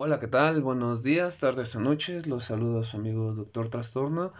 Hola, 0.00 0.20
¿qué 0.20 0.28
tal? 0.28 0.62
Buenos 0.62 1.02
días, 1.02 1.38
tardes 1.38 1.74
o 1.74 1.80
noches. 1.80 2.28
Los 2.28 2.44
saludo 2.44 2.78
a 2.78 2.84
su 2.84 2.98
amigo 2.98 3.32
Doctor 3.32 3.68
Trastorno. 3.68 4.32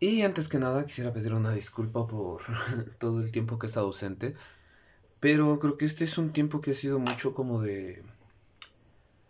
Y 0.00 0.20
antes 0.20 0.50
que 0.50 0.58
nada 0.58 0.84
quisiera 0.84 1.14
pedir 1.14 1.32
una 1.32 1.50
disculpa 1.50 2.06
por 2.06 2.42
todo 2.98 3.22
el 3.22 3.32
tiempo 3.32 3.58
que 3.58 3.66
he 3.66 3.68
estado 3.68 3.86
ausente. 3.86 4.34
Pero 5.18 5.58
creo 5.60 5.78
que 5.78 5.86
este 5.86 6.04
es 6.04 6.18
un 6.18 6.30
tiempo 6.30 6.60
que 6.60 6.72
ha 6.72 6.74
sido 6.74 6.98
mucho 6.98 7.32
como 7.32 7.62
de 7.62 8.02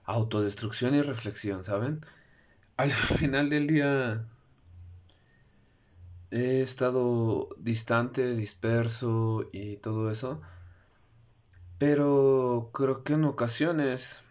autodestrucción 0.04 0.96
y 0.96 1.02
reflexión, 1.02 1.62
¿saben? 1.62 2.00
Al 2.76 2.90
final 2.90 3.48
del 3.48 3.68
día 3.68 4.26
he 6.32 6.60
estado 6.62 7.50
distante, 7.56 8.34
disperso 8.34 9.48
y 9.52 9.76
todo 9.76 10.10
eso. 10.10 10.40
Pero 11.78 12.70
creo 12.72 13.04
que 13.04 13.12
en 13.12 13.24
ocasiones 13.26 14.25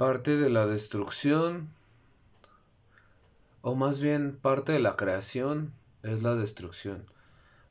parte 0.00 0.38
de 0.38 0.48
la 0.48 0.66
destrucción, 0.66 1.68
o 3.60 3.74
más 3.74 4.00
bien 4.00 4.34
parte 4.34 4.72
de 4.72 4.80
la 4.80 4.96
creación, 4.96 5.74
es 6.02 6.22
la 6.22 6.34
destrucción. 6.36 7.04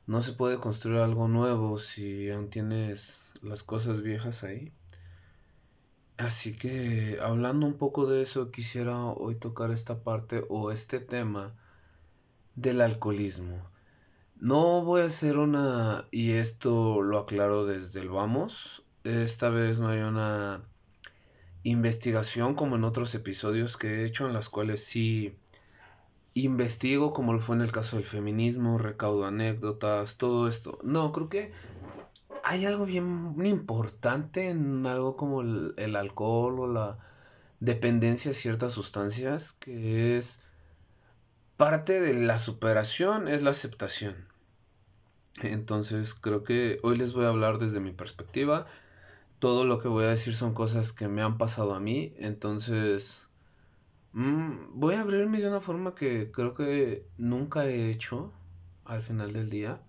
No 0.06 0.22
se 0.22 0.34
puede 0.34 0.58
construir 0.58 1.00
algo 1.00 1.26
nuevo 1.26 1.80
si 1.80 2.30
aún 2.30 2.48
tienes 2.48 3.32
las 3.42 3.64
cosas 3.64 4.02
viejas 4.02 4.44
ahí. 4.44 4.70
Así 6.18 6.54
que 6.54 7.18
hablando 7.20 7.66
un 7.66 7.74
poco 7.74 8.06
de 8.06 8.22
eso, 8.22 8.52
quisiera 8.52 9.06
hoy 9.06 9.34
tocar 9.34 9.72
esta 9.72 10.04
parte 10.04 10.44
o 10.48 10.70
este 10.70 11.00
tema 11.00 11.52
del 12.54 12.80
alcoholismo. 12.80 13.60
No 14.38 14.84
voy 14.84 15.00
a 15.00 15.06
hacer 15.06 15.36
una, 15.36 16.06
y 16.12 16.30
esto 16.30 17.02
lo 17.02 17.18
aclaro 17.18 17.66
desde 17.66 17.98
el 17.98 18.08
vamos, 18.08 18.84
esta 19.02 19.48
vez 19.48 19.80
no 19.80 19.88
hay 19.88 19.98
una 19.98 20.69
investigación 21.62 22.54
como 22.54 22.76
en 22.76 22.84
otros 22.84 23.14
episodios 23.14 23.76
que 23.76 23.88
he 23.88 24.04
hecho 24.04 24.26
en 24.26 24.32
las 24.32 24.48
cuales 24.48 24.84
sí 24.84 25.36
investigo 26.34 27.12
como 27.12 27.32
lo 27.32 27.40
fue 27.40 27.56
en 27.56 27.62
el 27.62 27.72
caso 27.72 27.96
del 27.96 28.04
feminismo, 28.04 28.78
recaudo 28.78 29.26
anécdotas, 29.26 30.16
todo 30.16 30.48
esto. 30.48 30.78
No, 30.82 31.12
creo 31.12 31.28
que 31.28 31.52
hay 32.44 32.64
algo 32.64 32.86
bien 32.86 33.34
importante 33.44 34.48
en 34.48 34.86
algo 34.86 35.16
como 35.16 35.42
el, 35.42 35.74
el 35.76 35.96
alcohol 35.96 36.60
o 36.60 36.66
la 36.66 36.98
dependencia 37.60 38.30
a 38.30 38.34
ciertas 38.34 38.72
sustancias 38.72 39.52
que 39.52 40.16
es 40.16 40.40
parte 41.56 42.00
de 42.00 42.14
la 42.14 42.38
superación 42.38 43.28
es 43.28 43.42
la 43.42 43.50
aceptación. 43.50 44.28
Entonces 45.42 46.14
creo 46.14 46.42
que 46.42 46.80
hoy 46.82 46.96
les 46.96 47.12
voy 47.12 47.26
a 47.26 47.28
hablar 47.28 47.58
desde 47.58 47.80
mi 47.80 47.92
perspectiva 47.92 48.66
todo 49.40 49.64
lo 49.64 49.80
que 49.80 49.88
voy 49.88 50.04
a 50.04 50.10
decir 50.10 50.36
son 50.36 50.54
cosas 50.54 50.92
que 50.92 51.08
me 51.08 51.22
han 51.22 51.38
pasado 51.38 51.74
a 51.74 51.80
mí, 51.80 52.14
entonces 52.18 53.22
mmm, 54.12 54.78
voy 54.78 54.94
a 54.94 55.00
abrirme 55.02 55.40
de 55.40 55.48
una 55.48 55.60
forma 55.60 55.94
que 55.94 56.30
creo 56.32 56.54
que 56.54 57.06
nunca 57.18 57.66
he 57.66 57.90
hecho 57.90 58.32
al 58.84 59.02
final 59.02 59.32
del 59.32 59.50
día, 59.50 59.80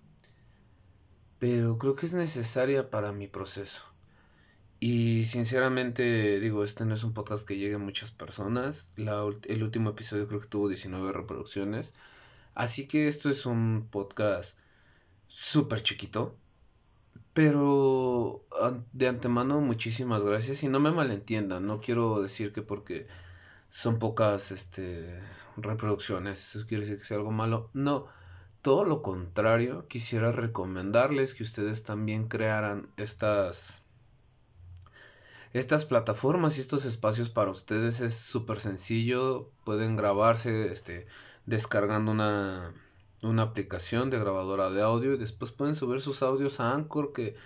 pero 1.38 1.78
creo 1.78 1.96
que 1.96 2.06
es 2.06 2.14
necesaria 2.14 2.90
para 2.90 3.12
mi 3.12 3.28
proceso. 3.28 3.82
Y 4.80 5.26
sinceramente 5.26 6.40
digo, 6.40 6.64
este 6.64 6.84
no 6.84 6.94
es 6.94 7.04
un 7.04 7.14
podcast 7.14 7.46
que 7.46 7.56
llegue 7.56 7.76
a 7.76 7.78
muchas 7.78 8.10
personas. 8.10 8.92
El 8.96 9.62
último 9.62 9.90
episodio 9.90 10.26
creo 10.28 10.40
que 10.40 10.48
tuvo 10.48 10.68
19 10.68 11.12
reproducciones. 11.12 11.94
Así 12.54 12.88
que 12.88 13.06
esto 13.08 13.30
es 13.30 13.46
un 13.46 13.88
podcast 13.90 14.58
súper 15.28 15.82
chiquito. 15.82 16.36
Pero 17.34 18.44
de 18.92 19.08
antemano 19.08 19.60
muchísimas 19.60 20.24
gracias 20.24 20.62
y 20.62 20.68
no 20.68 20.80
me 20.80 20.90
malentiendan, 20.90 21.66
no 21.66 21.80
quiero 21.80 22.20
decir 22.22 22.52
que 22.52 22.62
porque 22.62 23.06
son 23.68 23.98
pocas 23.98 24.50
este, 24.50 25.18
reproducciones, 25.56 26.54
eso 26.56 26.66
quiere 26.66 26.84
decir 26.84 26.98
que 26.98 27.06
sea 27.06 27.16
algo 27.16 27.32
malo, 27.32 27.70
no, 27.72 28.06
todo 28.60 28.84
lo 28.84 29.02
contrario, 29.02 29.88
quisiera 29.88 30.30
recomendarles 30.30 31.34
que 31.34 31.42
ustedes 31.42 31.84
también 31.84 32.28
crearan 32.28 32.88
estas 32.96 33.82
estas 35.52 35.84
plataformas 35.84 36.56
y 36.56 36.62
estos 36.62 36.86
espacios 36.86 37.28
para 37.28 37.50
ustedes 37.50 38.00
es 38.00 38.14
súper 38.14 38.60
sencillo, 38.60 39.50
pueden 39.64 39.96
grabarse 39.96 40.72
este 40.72 41.06
descargando 41.46 42.12
una 42.12 42.72
una 43.22 43.42
aplicación 43.42 44.10
de 44.10 44.18
grabadora 44.18 44.70
de 44.70 44.82
audio 44.82 45.14
y 45.14 45.18
después 45.18 45.52
pueden 45.52 45.74
subir 45.74 46.00
sus 46.00 46.22
audios 46.22 46.60
a 46.60 46.74
Anchor 46.74 47.12
que 47.12 47.36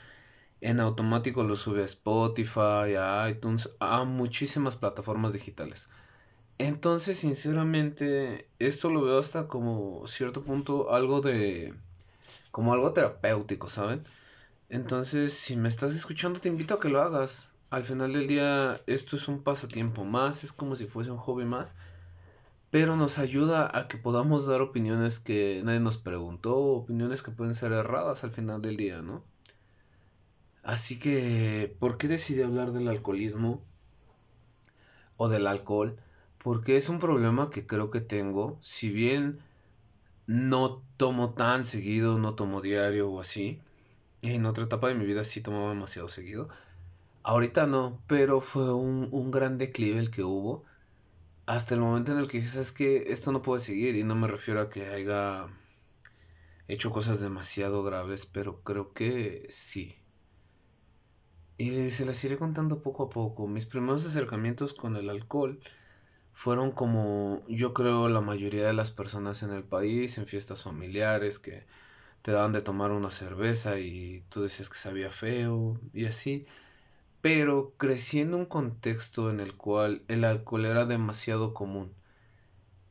en 0.61 0.81
automático 0.81 1.43
los 1.43 1.61
sube 1.61 1.83
a 1.83 1.85
Spotify, 1.85 2.97
a 2.99 3.29
iTunes, 3.31 3.71
a 3.79 4.05
muchísimas 4.05 4.77
plataformas 4.77 5.33
digitales. 5.33 5.89
Entonces, 6.59 7.19
sinceramente, 7.19 8.49
esto 8.59 8.91
lo 8.91 9.03
veo 9.03 9.19
hasta 9.19 9.47
como 9.47 10.07
cierto 10.07 10.43
punto 10.43 10.93
algo 10.93 11.21
de 11.21 11.75
como 12.51 12.73
algo 12.73 12.93
terapéutico, 12.93 13.69
¿saben? 13.69 14.03
Entonces, 14.71 15.35
si 15.35 15.57
me 15.57 15.69
estás 15.69 15.95
escuchando, 15.95 16.41
te 16.41 16.49
invito 16.49 16.75
a 16.75 16.81
que 16.81 16.89
lo 16.89 17.03
hagas. 17.03 17.53
Al 17.71 17.85
final 17.85 18.15
del 18.15 18.29
día, 18.29 18.81
esto 18.87 19.17
es 19.17 19.29
un 19.29 19.43
pasatiempo 19.43 20.05
más, 20.05 20.45
es 20.45 20.53
como 20.53 20.77
si 20.77 20.87
fuese 20.87 21.11
un 21.11 21.19
hobby 21.19 21.45
más 21.45 21.77
pero 22.77 22.95
nos 22.95 23.17
ayuda 23.17 23.71
a 23.73 23.89
que 23.89 23.97
podamos 23.97 24.47
dar 24.47 24.61
opiniones 24.61 25.19
que 25.19 25.63
nadie 25.65 25.81
nos 25.81 25.97
preguntó, 25.97 26.59
opiniones 26.59 27.23
que 27.23 27.31
pueden 27.31 27.55
ser 27.55 27.73
erradas 27.73 28.23
al 28.23 28.33
final 28.33 28.61
del 28.61 28.77
día, 28.77 29.01
¿no? 29.01 29.25
Así 30.63 30.99
que, 30.99 31.75
¿por 31.81 31.97
qué 31.97 32.07
decidí 32.07 32.43
hablar 32.43 32.73
del 32.73 32.89
alcoholismo 32.89 33.63
o 35.17 35.31
del 35.31 35.47
alcohol? 35.47 35.97
Porque 36.37 36.77
es 36.77 36.91
un 36.91 36.99
problema 36.99 37.49
que 37.49 37.67
creo 37.67 37.91
que 37.91 38.03
tengo, 38.03 38.59
si 38.61 38.91
bien 38.91 39.39
no 40.27 40.83
tomo 40.99 41.31
tan 41.33 41.65
seguido, 41.65 42.19
no 42.19 42.35
tomo 42.35 42.61
diario 42.61 43.11
o 43.11 43.21
así, 43.21 43.59
en 44.21 44.45
otra 44.45 44.65
etapa 44.65 44.89
de 44.89 44.97
mi 44.97 45.07
vida 45.07 45.25
sí 45.25 45.41
tomaba 45.41 45.71
demasiado 45.71 46.09
seguido, 46.09 46.51
ahorita 47.23 47.67
no, 47.67 48.03
pero 48.07 48.43
fue 48.43 48.75
un, 48.75 49.09
un 49.13 49.31
gran 49.31 49.57
declive 49.57 49.99
el 49.99 50.11
que 50.11 50.25
hubo 50.25 50.67
hasta 51.47 51.75
el 51.75 51.81
momento 51.81 52.12
en 52.12 52.19
el 52.19 52.29
que 52.29 52.39
dije, 52.39 52.51
sabes 52.51 52.73
que 52.73 53.12
esto 53.12 53.33
no 53.33 53.43
puede 53.43 53.61
seguir 53.61 53.97
y 53.97 54.05
no 54.05 54.17
me 54.17 54.29
refiero 54.29 54.61
a 54.61 54.69
que 54.69 54.87
haya 54.87 55.47
hecho 56.69 56.91
cosas 56.91 57.21
demasiado 57.21 57.84
graves, 57.84 58.27
pero 58.27 58.62
creo 58.62 58.93
que 58.93 59.47
sí. 59.51 59.97
Y 61.59 61.91
se 61.91 62.05
las 62.05 62.23
iré 62.25 62.37
contando 62.37 62.83
poco 62.83 63.05
a 63.05 63.11
poco. 63.11 63.47
Mis 63.47 63.67
primeros 63.67 64.05
acercamientos 64.05 64.75
con 64.75 64.97
el 64.97 65.09
alcohol 65.09 65.61
fueron 66.34 66.73
como 66.73 67.45
yo 67.49 67.73
creo 67.75 68.09
la 68.09 68.21
mayoría 68.21 68.67
de 68.67 68.75
las 68.75 68.91
personas 68.91 69.43
en 69.43 69.53
el 69.53 69.65
país, 69.65 70.19
en 70.19 70.27
fiestas 70.27 70.65
familiares, 70.65 71.39
que 71.39 71.67
te 72.23 72.33
daban 72.33 72.53
de 72.53 72.63
tomar 72.63 72.91
una 72.91 73.11
cerveza 73.11 73.78
y 73.78 74.25
tú 74.31 74.43
decías 74.43 74.69
que 74.69 74.78
sabía 74.78 75.11
feo 75.11 75.81
y 75.95 76.07
así 76.07 76.47
pero 77.27 77.75
crecí 77.77 78.21
en 78.21 78.35
un 78.35 78.47
contexto 78.47 79.31
en 79.31 79.41
el 79.41 79.57
cual 79.57 80.05
el 80.07 80.23
alcohol 80.25 80.65
era 80.65 80.87
demasiado 80.87 81.55
común. 81.55 81.93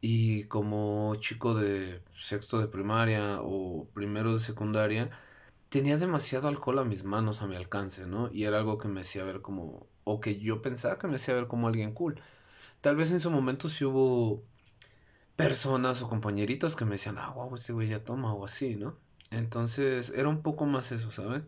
Y 0.01 0.43
como 0.45 1.15
chico 1.21 1.55
de 1.55 2.01
sexto 2.13 2.59
de 2.59 2.67
primaria 2.67 3.39
o 3.41 3.87
primero 3.93 4.33
de 4.33 4.41
secundaria, 4.41 5.09
tenía 5.69 5.97
demasiado 5.97 6.49
alcohol 6.49 6.79
a 6.79 6.83
mis 6.83 7.05
manos, 7.05 7.41
a 7.41 7.47
mi 7.47 7.55
alcance, 7.55 8.07
¿no? 8.07 8.29
Y 8.29 8.43
era 8.43 8.57
algo 8.57 8.77
que 8.77 8.89
me 8.89 9.01
hacía 9.01 9.23
ver 9.23 9.41
como, 9.41 9.87
o 10.03 10.19
que 10.19 10.37
yo 10.37 10.61
pensaba 10.61 10.99
que 10.99 11.07
me 11.07 11.15
hacía 11.15 11.33
ver 11.35 11.47
como 11.47 11.69
alguien 11.69 11.93
cool. 11.93 12.19
Tal 12.81 12.97
vez 12.97 13.11
en 13.11 13.21
su 13.21 13.31
momento 13.31 13.69
sí 13.69 13.85
hubo 13.85 14.43
personas 15.37 16.01
o 16.01 16.09
compañeritos 16.09 16.75
que 16.75 16.85
me 16.85 16.93
decían, 16.93 17.17
ah, 17.19 17.31
wow, 17.33 17.55
este 17.55 17.73
güey 17.73 17.87
ya 17.89 18.03
toma 18.03 18.33
o 18.33 18.43
así, 18.45 18.75
¿no? 18.75 18.97
Entonces 19.31 20.11
era 20.15 20.29
un 20.29 20.41
poco 20.41 20.65
más 20.65 20.91
eso, 20.91 21.11
¿saben? 21.11 21.47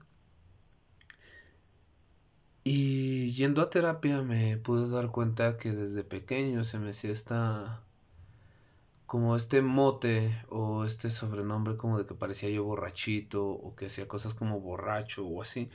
Y 2.70 3.30
yendo 3.30 3.62
a 3.62 3.70
terapia 3.70 4.24
me 4.24 4.58
pude 4.58 4.90
dar 4.90 5.10
cuenta 5.10 5.58
que 5.58 5.72
desde 5.72 6.04
pequeño 6.04 6.66
se 6.66 6.80
me 6.80 6.90
hacía 6.90 7.12
esta 7.12 7.82
como 9.06 9.38
este 9.38 9.62
mote 9.62 10.38
o 10.50 10.84
este 10.84 11.10
sobrenombre 11.10 11.78
como 11.78 11.98
de 11.98 12.06
que 12.06 12.14
parecía 12.14 12.50
yo 12.50 12.66
borrachito 12.66 13.48
o 13.48 13.74
que 13.74 13.86
hacía 13.86 14.10
cosas 14.10 14.34
como 14.34 14.60
borracho 14.60 15.26
o 15.26 15.42
así. 15.42 15.70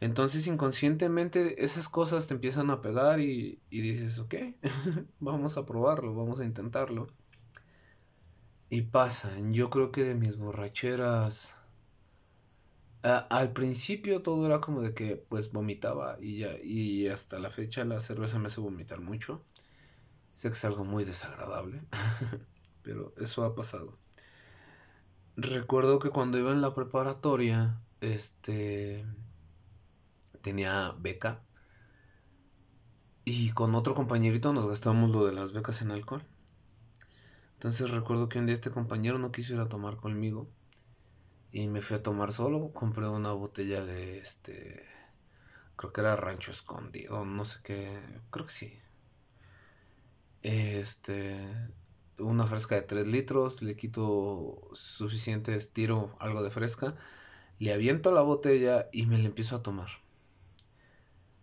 Entonces 0.00 0.46
inconscientemente 0.46 1.64
esas 1.64 1.88
cosas 1.88 2.26
te 2.26 2.34
empiezan 2.34 2.68
a 2.68 2.82
pegar 2.82 3.20
y, 3.20 3.58
y 3.70 3.80
dices, 3.80 4.18
ok, 4.18 4.34
vamos 5.18 5.56
a 5.56 5.64
probarlo, 5.64 6.14
vamos 6.14 6.40
a 6.40 6.44
intentarlo. 6.44 7.08
Y 8.68 8.82
pasan, 8.82 9.54
yo 9.54 9.70
creo 9.70 9.90
que 9.92 10.04
de 10.04 10.14
mis 10.14 10.36
borracheras 10.36 11.54
al 13.02 13.52
principio 13.52 14.22
todo 14.22 14.46
era 14.46 14.60
como 14.60 14.80
de 14.82 14.94
que 14.94 15.16
pues 15.16 15.52
vomitaba 15.52 16.18
y 16.20 16.38
ya 16.38 16.56
y 16.62 17.08
hasta 17.08 17.38
la 17.38 17.50
fecha 17.50 17.84
la 17.84 18.00
cerveza 18.00 18.38
me 18.38 18.46
hace 18.46 18.60
vomitar 18.60 19.00
mucho. 19.00 19.44
Sé 20.34 20.48
que 20.48 20.54
es 20.54 20.64
algo 20.64 20.84
muy 20.84 21.04
desagradable, 21.04 21.82
pero 22.82 23.14
eso 23.18 23.44
ha 23.44 23.54
pasado. 23.54 23.98
Recuerdo 25.36 25.98
que 25.98 26.10
cuando 26.10 26.38
iba 26.38 26.52
en 26.52 26.62
la 26.62 26.74
preparatoria, 26.74 27.80
este 28.00 29.04
tenía 30.42 30.92
beca 30.98 31.42
Y 33.24 33.50
con 33.50 33.74
otro 33.74 33.94
compañerito 33.96 34.52
nos 34.52 34.68
gastamos 34.68 35.10
lo 35.10 35.26
de 35.26 35.32
las 35.32 35.52
becas 35.52 35.82
en 35.82 35.90
alcohol. 35.90 36.22
Entonces 37.54 37.90
recuerdo 37.90 38.28
que 38.28 38.38
un 38.38 38.46
día 38.46 38.54
este 38.54 38.70
compañero 38.70 39.18
no 39.18 39.32
quiso 39.32 39.54
ir 39.54 39.60
a 39.60 39.68
tomar 39.68 39.96
conmigo. 39.96 40.48
Y 41.52 41.68
me 41.68 41.82
fui 41.82 41.96
a 41.96 42.02
tomar 42.02 42.32
solo. 42.32 42.72
Compré 42.72 43.06
una 43.08 43.32
botella 43.32 43.84
de 43.84 44.18
este. 44.18 44.82
Creo 45.76 45.92
que 45.92 46.00
era 46.00 46.16
Rancho 46.16 46.50
Escondido. 46.50 47.24
No 47.26 47.44
sé 47.44 47.60
qué. 47.62 48.00
Creo 48.30 48.46
que 48.46 48.52
sí. 48.52 48.80
Este. 50.42 51.36
Una 52.18 52.46
fresca 52.46 52.76
de 52.76 52.82
3 52.82 53.06
litros. 53.06 53.60
Le 53.62 53.76
quito 53.76 54.70
suficiente 54.72 55.54
estiro, 55.54 56.14
algo 56.20 56.42
de 56.42 56.50
fresca. 56.50 56.96
Le 57.58 57.72
aviento 57.72 58.12
la 58.12 58.22
botella 58.22 58.88
y 58.90 59.06
me 59.06 59.18
la 59.18 59.26
empiezo 59.26 59.56
a 59.56 59.62
tomar. 59.62 59.88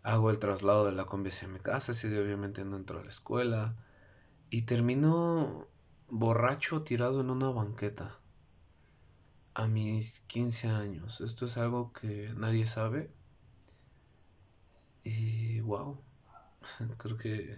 Hago 0.02 0.32
el 0.32 0.40
traslado 0.40 0.86
de 0.86 0.94
la 0.94 1.06
combi 1.06 1.30
hacia 1.30 1.48
mi 1.48 1.60
casa. 1.60 1.92
Ese 1.92 2.10
día 2.10 2.22
obviamente 2.22 2.66
no 2.66 2.78
entro 2.78 3.00
a 3.00 3.04
la 3.04 3.10
escuela. 3.10 3.76
Y 4.50 4.64
termino 4.64 5.68
borracho 6.10 6.82
tirado 6.82 7.22
en 7.22 7.30
una 7.30 7.52
banqueta. 7.52 8.18
A 9.54 9.68
mis 9.68 10.22
15 10.22 10.68
años. 10.70 11.22
Esto 11.22 11.46
es 11.46 11.58
algo 11.58 11.92
que 11.94 12.32
nadie 12.36 12.66
sabe. 12.66 13.12
Y 15.04 15.60
wow. 15.62 16.02
Creo 16.98 17.18
que 17.18 17.56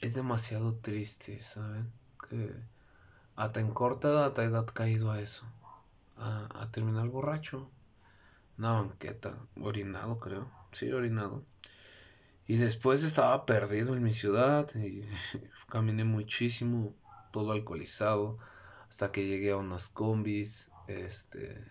es 0.00 0.14
demasiado 0.14 0.76
triste, 0.76 1.42
¿saben? 1.42 1.90
Que 2.28 2.54
hasta 3.36 3.60
en 3.60 3.72
corta 3.72 4.08
edad 4.08 4.32
te 4.32 4.42
haya 4.42 4.64
caído 4.66 5.10
a 5.10 5.20
eso. 5.20 5.46
A, 6.16 6.62
a 6.62 6.70
terminar 6.70 7.08
borracho. 7.08 7.70
Una 8.58 8.72
banqueta. 8.72 9.38
Orinado, 9.60 10.18
creo. 10.18 10.50
Sí, 10.72 10.90
orinado. 10.92 11.44
Y 12.48 12.56
después 12.56 13.02
estaba 13.02 13.44
perdido 13.44 13.94
en 13.96 14.02
mi 14.02 14.12
ciudad 14.12 14.68
y 14.76 15.04
caminé 15.68 16.04
muchísimo, 16.04 16.94
todo 17.32 17.52
alcoholizado, 17.52 18.38
hasta 18.96 19.12
que 19.12 19.26
llegué 19.26 19.50
a 19.50 19.58
unas 19.58 19.88
combis. 19.88 20.70
Este, 20.88 21.62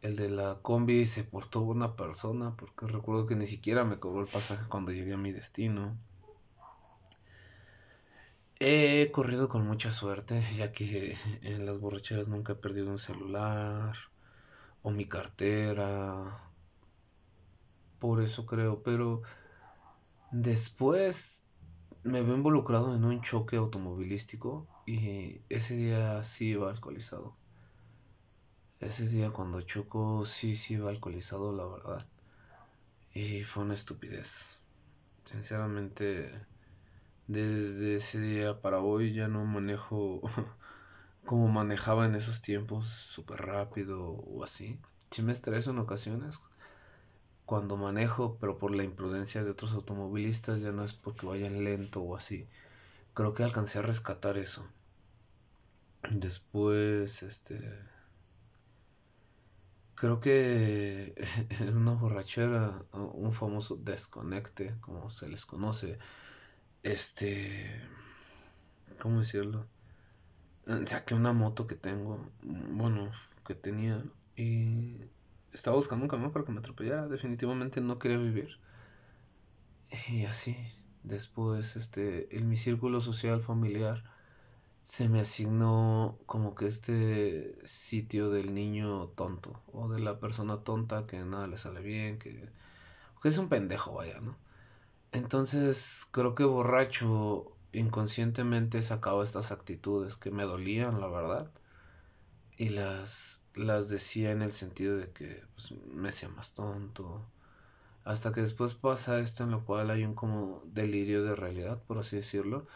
el 0.00 0.16
de 0.16 0.28
la 0.28 0.58
combi 0.60 1.06
se 1.06 1.22
portó 1.22 1.60
una 1.60 1.94
persona 1.94 2.56
porque 2.56 2.88
recuerdo 2.88 3.28
que 3.28 3.36
ni 3.36 3.46
siquiera 3.46 3.84
me 3.84 4.00
cobró 4.00 4.22
el 4.22 4.26
pasaje 4.26 4.68
cuando 4.68 4.90
llegué 4.90 5.12
a 5.12 5.18
mi 5.18 5.30
destino. 5.30 5.96
He 8.58 9.12
corrido 9.12 9.48
con 9.48 9.64
mucha 9.64 9.92
suerte, 9.92 10.44
ya 10.56 10.72
que 10.72 11.16
en 11.42 11.64
las 11.64 11.78
borracheras 11.78 12.26
nunca 12.26 12.54
he 12.54 12.56
perdido 12.56 12.90
un 12.90 12.98
celular 12.98 13.94
o 14.82 14.90
mi 14.90 15.06
cartera. 15.06 16.50
Por 18.00 18.20
eso 18.20 18.46
creo, 18.46 18.82
pero 18.82 19.22
después 20.32 21.46
me 22.02 22.20
veo 22.20 22.34
involucrado 22.34 22.96
en 22.96 23.04
un 23.04 23.22
choque 23.22 23.54
automovilístico 23.54 24.66
y 24.86 25.40
ese 25.48 25.76
día 25.76 26.24
sí 26.24 26.48
iba 26.48 26.70
alcoholizado. 26.70 27.36
Ese 28.80 29.06
día 29.06 29.30
cuando 29.30 29.60
choco 29.60 30.24
sí, 30.24 30.56
sí 30.56 30.74
iba 30.74 30.90
alcoholizado, 30.90 31.52
la 31.52 31.64
verdad. 31.66 32.06
Y 33.14 33.42
fue 33.44 33.64
una 33.64 33.74
estupidez. 33.74 34.58
Sinceramente, 35.24 36.32
desde 37.26 37.96
ese 37.96 38.20
día 38.20 38.60
para 38.60 38.80
hoy 38.80 39.14
ya 39.14 39.28
no 39.28 39.44
manejo 39.44 40.22
como 41.26 41.48
manejaba 41.48 42.06
en 42.06 42.14
esos 42.16 42.42
tiempos, 42.42 42.86
súper 42.86 43.40
rápido 43.40 44.02
o 44.02 44.44
así. 44.44 44.80
Sí 45.10 45.22
me 45.22 45.32
estreso 45.32 45.70
en 45.70 45.78
ocasiones 45.78 46.38
cuando 47.44 47.76
manejo, 47.76 48.38
pero 48.40 48.58
por 48.58 48.74
la 48.74 48.82
imprudencia 48.82 49.44
de 49.44 49.50
otros 49.50 49.72
automovilistas, 49.72 50.60
ya 50.62 50.72
no 50.72 50.84
es 50.84 50.92
porque 50.92 51.26
vayan 51.26 51.64
lento 51.64 52.00
o 52.02 52.16
así. 52.16 52.48
Creo 53.14 53.34
que 53.34 53.42
alcancé 53.42 53.78
a 53.78 53.82
rescatar 53.82 54.36
eso. 54.38 54.66
Después, 56.10 57.22
este... 57.22 57.60
Creo 59.94 60.20
que 60.20 61.14
en 61.60 61.76
una 61.76 61.92
borrachera, 61.92 62.84
un 62.92 63.32
famoso 63.32 63.76
desconecte, 63.76 64.76
como 64.80 65.10
se 65.10 65.28
les 65.28 65.44
conoce, 65.46 65.98
este... 66.82 67.80
¿Cómo 69.00 69.18
decirlo? 69.18 69.66
Saqué 70.84 71.14
una 71.14 71.32
moto 71.32 71.66
que 71.66 71.74
tengo, 71.74 72.30
bueno, 72.42 73.10
que 73.44 73.54
tenía, 73.54 74.02
y 74.36 75.00
estaba 75.52 75.76
buscando 75.76 76.04
un 76.04 76.08
camión 76.08 76.32
para 76.32 76.44
que 76.44 76.52
me 76.52 76.60
atropellara. 76.60 77.08
Definitivamente 77.08 77.80
no 77.80 77.98
quería 77.98 78.18
vivir. 78.18 78.58
Y 80.08 80.24
así, 80.24 80.56
después, 81.04 81.76
este, 81.76 82.36
en 82.36 82.48
mi 82.48 82.56
círculo 82.56 83.00
social 83.00 83.42
familiar, 83.42 84.04
se 84.82 85.08
me 85.08 85.20
asignó 85.20 86.18
como 86.26 86.54
que 86.54 86.66
este 86.66 87.56
sitio 87.66 88.30
del 88.30 88.54
niño 88.54 89.08
tonto 89.08 89.62
o 89.72 89.88
de 89.88 90.00
la 90.00 90.18
persona 90.20 90.64
tonta 90.64 91.06
que 91.06 91.18
nada 91.20 91.46
le 91.46 91.58
sale 91.58 91.80
bien, 91.80 92.18
que, 92.18 92.50
que 93.22 93.28
es 93.28 93.38
un 93.38 93.48
pendejo, 93.48 93.94
vaya, 93.94 94.20
¿no? 94.20 94.36
Entonces 95.12 96.06
creo 96.12 96.34
que 96.34 96.44
borracho 96.44 97.56
inconscientemente 97.72 98.82
sacaba 98.82 99.24
estas 99.24 99.52
actitudes 99.52 100.16
que 100.16 100.30
me 100.30 100.44
dolían, 100.44 101.00
la 101.00 101.08
verdad, 101.08 101.50
y 102.56 102.70
las, 102.70 103.44
las 103.54 103.88
decía 103.88 104.32
en 104.32 104.42
el 104.42 104.52
sentido 104.52 104.96
de 104.96 105.10
que 105.12 105.42
pues, 105.54 105.72
me 105.92 106.08
hacía 106.10 106.28
más 106.28 106.54
tonto. 106.54 107.26
Hasta 108.04 108.32
que 108.32 108.42
después 108.42 108.74
pasa 108.74 109.20
esto 109.20 109.44
en 109.44 109.50
lo 109.50 109.64
cual 109.64 109.90
hay 109.90 110.04
un 110.04 110.14
como 110.14 110.62
delirio 110.66 111.22
de 111.24 111.36
realidad, 111.36 111.82
por 111.86 111.98
así 111.98 112.16
decirlo, 112.16 112.66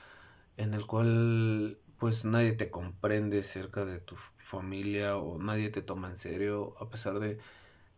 en 0.57 0.75
el 0.75 0.87
cual 0.87 1.79
pues 1.99 2.25
nadie 2.25 2.53
te 2.53 2.71
comprende 2.71 3.43
cerca 3.43 3.85
de 3.85 4.01
tu 4.01 4.17
familia 4.17 5.17
o 5.17 5.39
nadie 5.39 5.71
te 5.71 5.83
toma 5.83 6.11
en 6.11 6.17
serio 6.17 6.75
a 6.81 6.91
pesar 6.91 7.19
de 7.21 7.39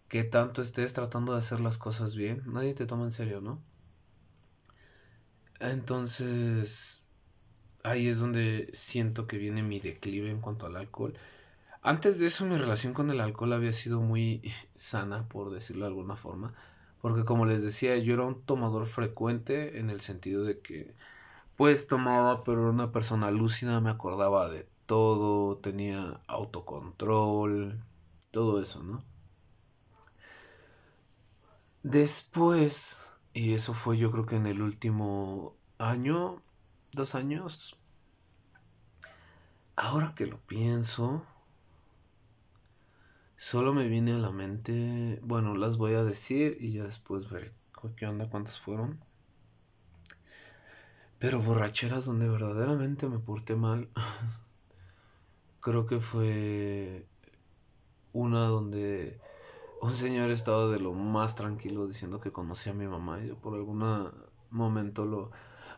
que 0.08 0.24
tanto 0.24 0.62
estés 0.62 0.94
tratando 0.94 1.32
de 1.32 1.40
hacer 1.40 1.60
las 1.60 1.78
cosas 1.78 2.16
bien, 2.16 2.42
nadie 2.46 2.74
te 2.74 2.86
toma 2.86 3.04
en 3.04 3.12
serio, 3.12 3.40
¿no? 3.40 3.62
Entonces 5.60 7.08
ahí 7.82 8.08
es 8.08 8.18
donde 8.18 8.70
siento 8.72 9.26
que 9.26 9.38
viene 9.38 9.62
mi 9.62 9.80
declive 9.80 10.30
en 10.30 10.40
cuanto 10.40 10.66
al 10.66 10.76
alcohol. 10.76 11.14
Antes 11.82 12.18
de 12.18 12.26
eso 12.26 12.46
mi 12.46 12.56
relación 12.56 12.94
con 12.94 13.10
el 13.10 13.20
alcohol 13.20 13.52
había 13.52 13.72
sido 13.72 14.00
muy 14.00 14.42
sana, 14.74 15.28
por 15.28 15.50
decirlo 15.50 15.84
de 15.84 15.90
alguna 15.90 16.16
forma, 16.16 16.54
porque 17.00 17.24
como 17.24 17.46
les 17.46 17.62
decía, 17.62 17.96
yo 17.98 18.14
era 18.14 18.24
un 18.24 18.42
tomador 18.42 18.86
frecuente 18.86 19.78
en 19.78 19.90
el 19.90 20.00
sentido 20.00 20.44
de 20.44 20.60
que 20.60 20.94
pues 21.56 21.88
tomaba, 21.88 22.44
pero 22.44 22.62
era 22.62 22.70
una 22.70 22.92
persona 22.92 23.30
lúcida, 23.30 23.80
me 23.80 23.90
acordaba 23.90 24.48
de 24.48 24.68
todo, 24.86 25.58
tenía 25.58 26.20
autocontrol, 26.28 27.82
todo 28.30 28.62
eso, 28.62 28.82
¿no? 28.82 29.04
Después, 31.82 33.00
y 33.32 33.54
eso 33.54 33.74
fue 33.74 33.98
yo 33.98 34.10
creo 34.10 34.26
que 34.26 34.36
en 34.36 34.46
el 34.46 34.62
último 34.62 35.56
año, 35.78 36.42
dos 36.92 37.14
años, 37.14 37.76
ahora 39.76 40.14
que 40.14 40.26
lo 40.26 40.38
pienso, 40.38 41.24
solo 43.38 43.72
me 43.72 43.88
viene 43.88 44.12
a 44.12 44.18
la 44.18 44.30
mente, 44.30 45.18
bueno, 45.22 45.56
las 45.56 45.78
voy 45.78 45.94
a 45.94 46.04
decir 46.04 46.58
y 46.60 46.72
ya 46.72 46.84
después 46.84 47.30
veré 47.30 47.52
qué 47.96 48.06
onda, 48.06 48.28
cuántas 48.28 48.58
fueron. 48.58 48.98
Pero 51.18 51.40
borracheras 51.40 52.04
donde 52.04 52.28
verdaderamente 52.28 53.08
me 53.08 53.18
porté 53.18 53.56
mal. 53.56 53.88
Creo 55.60 55.86
que 55.86 56.00
fue 56.00 57.06
una 58.12 58.46
donde 58.46 59.20
un 59.80 59.94
señor 59.94 60.30
estaba 60.30 60.68
de 60.68 60.80
lo 60.80 60.92
más 60.92 61.34
tranquilo 61.34 61.86
diciendo 61.86 62.20
que 62.20 62.32
conocía 62.32 62.72
a 62.72 62.76
mi 62.76 62.86
mamá. 62.86 63.20
Y 63.22 63.28
yo 63.28 63.36
por 63.36 63.54
algún 63.54 64.12
momento 64.50 65.06
lo... 65.06 65.30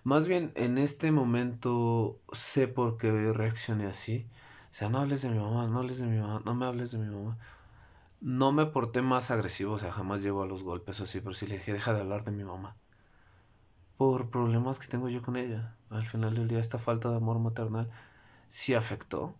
Más 0.04 0.26
bien 0.26 0.52
en 0.54 0.78
este 0.78 1.12
momento 1.12 2.18
sé 2.32 2.68
por 2.68 2.96
qué 2.96 3.32
reaccioné 3.32 3.86
así. 3.86 4.26
O 4.70 4.74
sea, 4.74 4.88
no 4.88 4.98
hables 5.00 5.22
de 5.22 5.30
mi 5.30 5.38
mamá, 5.38 5.66
no 5.66 5.78
hables 5.80 5.98
de 5.98 6.06
mi 6.06 6.18
mamá, 6.18 6.42
no 6.44 6.54
me 6.54 6.66
hables 6.66 6.92
de 6.92 6.98
mi 6.98 7.14
mamá. 7.14 7.38
No 8.20 8.52
me 8.52 8.66
porté 8.66 9.02
más 9.02 9.30
agresivo, 9.30 9.74
o 9.74 9.78
sea, 9.78 9.92
jamás 9.92 10.22
llego 10.22 10.42
a 10.42 10.46
los 10.46 10.62
golpes 10.62 11.00
o 11.00 11.04
así, 11.04 11.20
pero 11.20 11.34
sí 11.34 11.46
le 11.46 11.56
dije, 11.58 11.72
deja 11.72 11.94
de 11.94 12.00
hablar 12.00 12.24
de 12.24 12.32
mi 12.32 12.44
mamá 12.44 12.76
por 14.00 14.30
problemas 14.30 14.78
que 14.78 14.86
tengo 14.88 15.10
yo 15.10 15.20
con 15.20 15.36
ella. 15.36 15.76
Al 15.90 16.06
final 16.06 16.34
del 16.34 16.48
día 16.48 16.58
esta 16.58 16.78
falta 16.78 17.10
de 17.10 17.16
amor 17.16 17.38
maternal 17.38 17.90
sí 18.48 18.72
afectó 18.74 19.34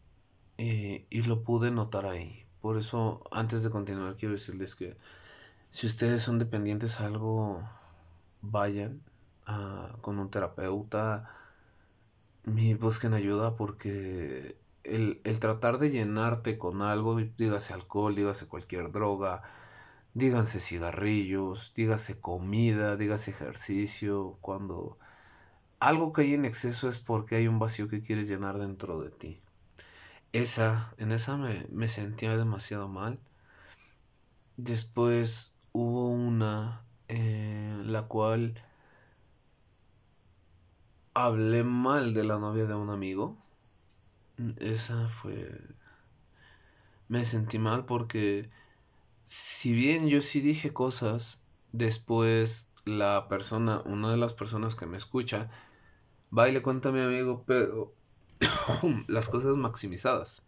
eh, 0.59 1.07
y 1.09 1.23
lo 1.23 1.43
pude 1.45 1.71
notar 1.71 2.05
ahí. 2.05 2.45
Por 2.61 2.77
eso, 2.77 3.23
antes 3.31 3.63
de 3.63 3.71
continuar, 3.71 4.17
quiero 4.17 4.35
decirles 4.35 4.75
que 4.75 4.99
si 5.71 5.87
ustedes 5.87 6.23
son 6.23 6.39
dependientes 6.39 7.01
algo, 7.01 7.63
vayan 8.43 9.01
a, 9.47 9.97
con 10.03 10.19
un 10.19 10.31
terapeuta 10.31 11.31
y 12.47 12.75
busquen 12.75 13.15
ayuda 13.15 13.57
porque 13.57 14.59
el, 14.85 15.21
el, 15.25 15.41
tratar 15.41 15.79
de 15.79 15.91
llenarte 15.91 16.59
con 16.59 16.83
algo, 16.83 17.17
dígase 17.19 17.73
alcohol, 17.75 18.15
dígase 18.15 18.49
cualquier 18.49 18.93
droga, 18.93 19.43
díganse 20.15 20.61
cigarrillos, 20.61 21.73
dígase 21.75 22.21
comida, 22.21 22.97
dígase 22.97 23.31
ejercicio, 23.33 24.39
cuando 24.41 24.99
algo 25.81 26.13
que 26.13 26.23
hay 26.23 26.35
en 26.35 26.45
exceso 26.45 26.89
es 26.89 27.01
porque 27.01 27.37
hay 27.37 27.49
un 27.49 27.59
vacío 27.59 27.89
que 27.89 28.03
quieres 28.03 28.29
llenar 28.29 28.59
dentro 28.59 29.01
de 29.01 29.11
ti. 29.11 29.41
Esa, 30.33 30.95
en 30.99 31.13
esa 31.13 31.37
me, 31.37 31.67
me 31.71 31.89
sentía 31.89 32.37
demasiado 32.37 32.89
mal. 32.89 33.19
Después 34.57 35.55
hubo 35.73 36.11
una 36.11 36.83
en 37.09 37.93
la 37.93 38.03
cual 38.07 38.55
hablé 41.15 41.65
mal 41.65 42.15
de 42.15 42.25
la 42.25 42.39
novia 42.39 42.67
de 42.67 42.75
un 42.75 42.91
amigo. 42.91 43.37
Esa 44.59 45.09
fue... 45.09 45.61
Me 47.09 47.25
sentí 47.25 47.59
mal 47.59 47.85
porque 47.85 48.51
si 49.25 49.73
bien 49.73 50.09
yo 50.09 50.23
sí 50.23 50.41
dije 50.41 50.73
cosas, 50.73 51.41
después 51.73 52.71
la 52.85 53.29
persona, 53.29 53.83
una 53.85 54.11
de 54.11 54.17
las 54.17 54.35
personas 54.35 54.77
que 54.77 54.87
me 54.87 54.97
escucha, 54.97 55.51
va 56.37 56.49
y 56.49 56.53
le 56.53 56.63
cuenta 56.63 56.89
a 56.89 56.93
mi 56.93 57.01
amigo, 57.01 57.45
pero 57.47 57.93
las 59.09 59.29
cosas 59.29 59.57
maximizadas. 59.57 60.45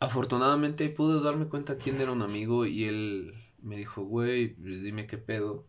Afortunadamente 0.00 0.88
pude 0.88 1.22
darme 1.22 1.46
cuenta 1.46 1.78
quién 1.78 2.00
era 2.00 2.10
un 2.10 2.22
amigo 2.22 2.66
y 2.66 2.84
él 2.84 3.34
me 3.62 3.76
dijo, 3.76 4.02
güey, 4.02 4.54
pues 4.54 4.82
dime 4.82 5.06
qué 5.06 5.18
pedo. 5.18 5.64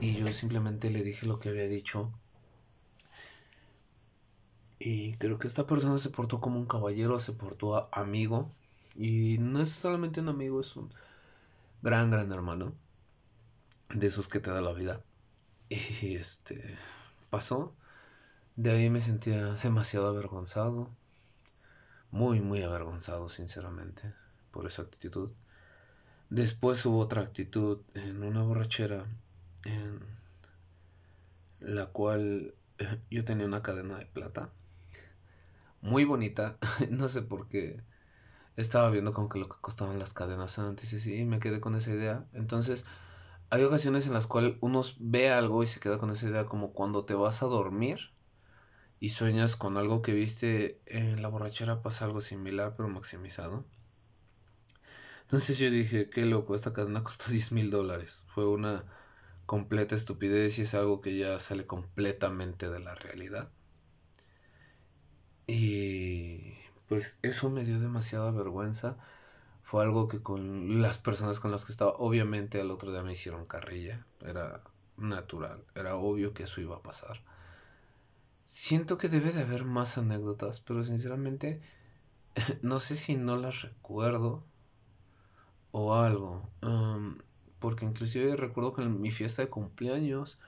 Y 0.00 0.14
yo 0.14 0.32
simplemente 0.32 0.90
le 0.90 1.02
dije 1.02 1.26
lo 1.26 1.38
que 1.38 1.50
había 1.50 1.66
dicho. 1.66 2.12
Y 4.78 5.14
creo 5.14 5.38
que 5.38 5.48
esta 5.48 5.66
persona 5.66 5.98
se 5.98 6.10
portó 6.10 6.40
como 6.40 6.58
un 6.58 6.66
caballero, 6.66 7.18
se 7.20 7.32
portó 7.32 7.88
amigo. 7.92 8.48
Y 8.94 9.38
no 9.38 9.60
es 9.60 9.70
solamente 9.70 10.20
un 10.20 10.28
amigo, 10.28 10.60
es 10.60 10.76
un 10.76 10.88
gran, 11.82 12.10
gran 12.10 12.30
hermano. 12.32 12.72
De 13.90 14.06
esos 14.06 14.28
que 14.28 14.40
te 14.40 14.50
da 14.50 14.60
la 14.60 14.72
vida. 14.72 15.02
Y 16.02 16.14
este 16.14 16.62
pasó. 17.30 17.74
De 18.56 18.70
ahí 18.70 18.90
me 18.90 19.00
sentía 19.00 19.54
demasiado 19.54 20.08
avergonzado. 20.08 20.90
Muy, 22.10 22.40
muy 22.40 22.62
avergonzado, 22.62 23.28
sinceramente, 23.28 24.14
por 24.50 24.66
esa 24.66 24.82
actitud. 24.82 25.30
Después 26.30 26.84
hubo 26.86 26.98
otra 27.00 27.22
actitud 27.22 27.80
en 27.94 28.22
una 28.22 28.42
borrachera 28.42 29.06
en 29.64 30.00
la 31.60 31.86
cual 31.86 32.54
yo 33.10 33.24
tenía 33.24 33.46
una 33.46 33.62
cadena 33.62 33.98
de 33.98 34.06
plata 34.06 34.50
muy 35.80 36.04
bonita. 36.04 36.58
no 36.90 37.08
sé 37.08 37.22
por 37.22 37.48
qué. 37.48 37.82
Estaba 38.56 38.90
viendo 38.90 39.12
como 39.12 39.28
que 39.28 39.38
lo 39.38 39.48
que 39.48 39.60
costaban 39.60 39.98
las 39.98 40.14
cadenas 40.14 40.58
antes 40.58 40.92
y 40.92 40.96
así, 40.96 41.24
me 41.24 41.40
quedé 41.40 41.60
con 41.60 41.74
esa 41.76 41.92
idea. 41.92 42.26
Entonces, 42.32 42.84
hay 43.50 43.62
ocasiones 43.64 44.06
en 44.06 44.14
las 44.14 44.26
cuales 44.26 44.56
uno 44.60 44.82
ve 44.98 45.30
algo 45.30 45.62
y 45.62 45.66
se 45.66 45.80
queda 45.80 45.98
con 45.98 46.10
esa 46.10 46.28
idea, 46.28 46.46
como 46.46 46.72
cuando 46.72 47.04
te 47.04 47.14
vas 47.14 47.42
a 47.42 47.46
dormir 47.46 48.12
y 49.00 49.10
sueñas 49.10 49.56
con 49.56 49.76
algo 49.76 50.02
que 50.02 50.12
viste 50.12 50.80
en 50.86 51.22
la 51.22 51.28
borrachera, 51.28 51.82
pasa 51.82 52.04
algo 52.04 52.20
similar, 52.20 52.74
pero 52.76 52.88
maximizado. 52.88 53.64
Entonces 55.22 55.58
yo 55.58 55.70
dije, 55.70 56.08
qué 56.10 56.24
loco, 56.24 56.54
esta 56.54 56.72
cadena 56.72 57.02
costó 57.04 57.30
10 57.30 57.52
mil 57.52 57.70
dólares. 57.70 58.24
Fue 58.28 58.46
una 58.46 58.84
completa 59.46 59.94
estupidez 59.94 60.58
y 60.58 60.62
es 60.62 60.74
algo 60.74 61.00
que 61.00 61.16
ya 61.16 61.38
sale 61.40 61.66
completamente 61.66 62.68
de 62.70 62.80
la 62.80 62.94
realidad. 62.94 63.50
Y 65.48 66.58
pues 66.88 67.18
eso 67.22 67.48
me 67.50 67.64
dio 67.64 67.80
demasiada 67.80 68.30
vergüenza. 68.30 68.98
Fue 69.62 69.82
algo 69.82 70.06
que 70.06 70.22
con 70.22 70.82
las 70.82 70.98
personas 70.98 71.40
con 71.40 71.50
las 71.50 71.64
que 71.64 71.72
estaba, 71.72 71.92
obviamente 71.92 72.60
al 72.60 72.70
otro 72.70 72.92
día 72.92 73.02
me 73.02 73.14
hicieron 73.14 73.46
carrilla. 73.46 74.06
Era 74.20 74.60
natural, 74.98 75.64
era 75.74 75.96
obvio 75.96 76.34
que 76.34 76.44
eso 76.44 76.60
iba 76.60 76.76
a 76.76 76.82
pasar. 76.82 77.22
Siento 78.44 78.98
que 78.98 79.08
debe 79.08 79.32
de 79.32 79.42
haber 79.42 79.64
más 79.64 79.96
anécdotas, 79.96 80.60
pero 80.60 80.84
sinceramente 80.84 81.62
no 82.62 82.78
sé 82.78 82.96
si 82.96 83.16
no 83.16 83.36
las 83.36 83.62
recuerdo 83.62 84.44
o 85.72 85.94
algo. 85.94 86.48
porque 87.58 87.86
inclusive 87.86 88.36
recuerdo 88.36 88.74
que 88.74 88.82
en 88.82 89.00
mi 89.00 89.10
fiesta 89.10 89.42
de 89.42 89.48
cumpleaños, 89.48 90.38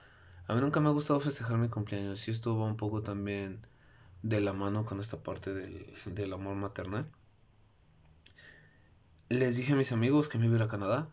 a 0.46 0.54
mí 0.54 0.60
nunca 0.60 0.80
me 0.80 0.88
ha 0.88 0.92
gustado 0.92 1.20
festejar 1.20 1.56
mi 1.56 1.68
cumpleaños. 1.68 2.28
Y 2.28 2.30
esto 2.32 2.58
va 2.58 2.66
un 2.66 2.76
poco 2.76 3.02
también 3.02 3.66
de 4.22 4.40
la 4.40 4.52
mano 4.52 4.84
con 4.84 5.00
esta 5.00 5.22
parte 5.22 5.54
del, 5.54 5.86
del 6.06 6.32
amor 6.32 6.56
maternal. 6.56 7.10
Les 9.28 9.56
dije 9.56 9.72
a 9.74 9.76
mis 9.76 9.92
amigos 9.92 10.28
que 10.28 10.38
me 10.38 10.46
iba 10.46 10.54
a 10.54 10.56
ir 10.58 10.62
a 10.62 10.68
Canadá, 10.68 11.08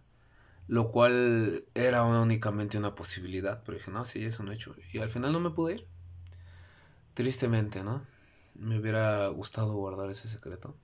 lo 0.67 0.91
cual 0.91 1.65
era 1.75 2.03
únicamente 2.03 2.77
una 2.77 2.95
posibilidad, 2.95 3.63
pero 3.63 3.77
dije, 3.77 3.91
no, 3.91 4.05
sí, 4.05 4.25
es 4.25 4.39
un 4.39 4.51
hecho. 4.51 4.75
Y 4.91 4.99
al 4.99 5.09
final 5.09 5.31
no 5.31 5.39
me 5.39 5.51
pude 5.51 5.75
ir. 5.75 5.87
Tristemente, 7.13 7.83
¿no? 7.83 8.05
Me 8.55 8.79
hubiera 8.79 9.27
gustado 9.29 9.73
guardar 9.75 10.09
ese 10.09 10.27
secreto. 10.27 10.75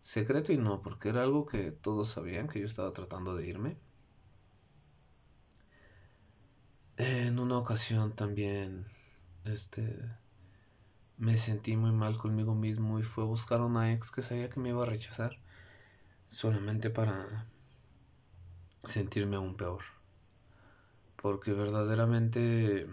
Secreto 0.00 0.52
y 0.52 0.56
no, 0.56 0.80
porque 0.82 1.10
era 1.10 1.22
algo 1.22 1.46
que 1.46 1.72
todos 1.72 2.10
sabían 2.10 2.48
que 2.48 2.60
yo 2.60 2.66
estaba 2.66 2.92
tratando 2.92 3.34
de 3.36 3.46
irme. 3.46 3.76
En 6.96 7.38
una 7.38 7.58
ocasión 7.58 8.14
también, 8.14 8.86
este, 9.44 9.98
me 11.18 11.36
sentí 11.36 11.76
muy 11.76 11.92
mal 11.92 12.16
conmigo 12.16 12.54
mismo 12.54 12.98
y 13.00 13.02
fue 13.02 13.24
buscar 13.24 13.60
a 13.60 13.66
una 13.66 13.92
ex 13.92 14.10
que 14.10 14.22
sabía 14.22 14.50
que 14.50 14.60
me 14.60 14.70
iba 14.70 14.84
a 14.84 14.86
rechazar 14.86 15.38
solamente 16.28 16.90
para 16.90 17.46
sentirme 18.84 19.36
aún 19.36 19.56
peor. 19.56 19.82
Porque 21.16 21.52
verdaderamente 21.52 22.86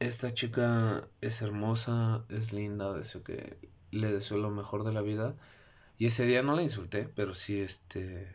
esta 0.00 0.34
chica 0.34 1.08
es 1.20 1.42
hermosa, 1.42 2.24
es 2.28 2.52
linda, 2.52 2.92
deseo 2.94 3.22
que 3.22 3.58
le 3.92 4.12
deseo 4.12 4.38
lo 4.38 4.50
mejor 4.50 4.82
de 4.84 4.92
la 4.92 5.02
vida. 5.02 5.36
Y 5.98 6.06
ese 6.06 6.26
día 6.26 6.42
no 6.42 6.56
la 6.56 6.62
insulté, 6.62 7.06
pero 7.06 7.34
sí 7.34 7.60
este 7.60 8.34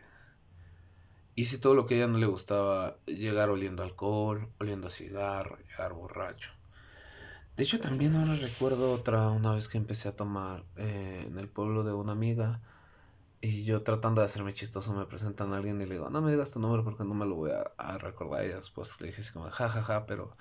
hice 1.34 1.58
todo 1.58 1.74
lo 1.74 1.86
que 1.86 1.94
a 1.94 1.96
ella 1.98 2.06
no 2.08 2.18
le 2.18 2.26
gustaba, 2.26 2.96
llegar 3.06 3.50
oliendo 3.50 3.82
alcohol, 3.82 4.48
oliendo 4.58 4.86
a 4.86 4.90
cigarro, 4.90 5.58
llegar 5.58 5.92
borracho. 5.92 6.52
De 7.56 7.62
hecho, 7.64 7.80
también 7.80 8.14
ahora 8.16 8.36
recuerdo 8.36 8.92
otra, 8.92 9.30
una 9.30 9.52
vez 9.54 9.68
que 9.68 9.78
empecé 9.78 10.08
a 10.10 10.16
tomar 10.16 10.64
eh, 10.76 11.24
en 11.26 11.38
el 11.38 11.48
pueblo 11.48 11.84
de 11.84 11.92
una 11.94 12.12
amiga. 12.12 12.60
Y 13.40 13.64
yo 13.64 13.82
tratando 13.82 14.20
de 14.20 14.26
hacerme 14.26 14.54
chistoso 14.54 14.92
me 14.94 15.06
presentan 15.06 15.52
a 15.52 15.58
alguien 15.58 15.80
y 15.80 15.86
le 15.86 15.94
digo, 15.94 16.10
no 16.10 16.20
me 16.22 16.30
digas 16.32 16.50
tu 16.50 16.60
nombre 16.60 16.82
porque 16.82 17.04
no 17.04 17.14
me 17.14 17.26
lo 17.26 17.36
voy 17.36 17.52
a, 17.52 17.98
recordar. 17.98 18.44
Y 18.44 18.48
después 18.48 19.00
le 19.00 19.08
dije 19.08 19.22
así 19.22 19.32
como, 19.32 19.46
jajaja, 19.46 19.82
ja, 19.82 20.00
ja, 20.00 20.06
pero 20.06 20.36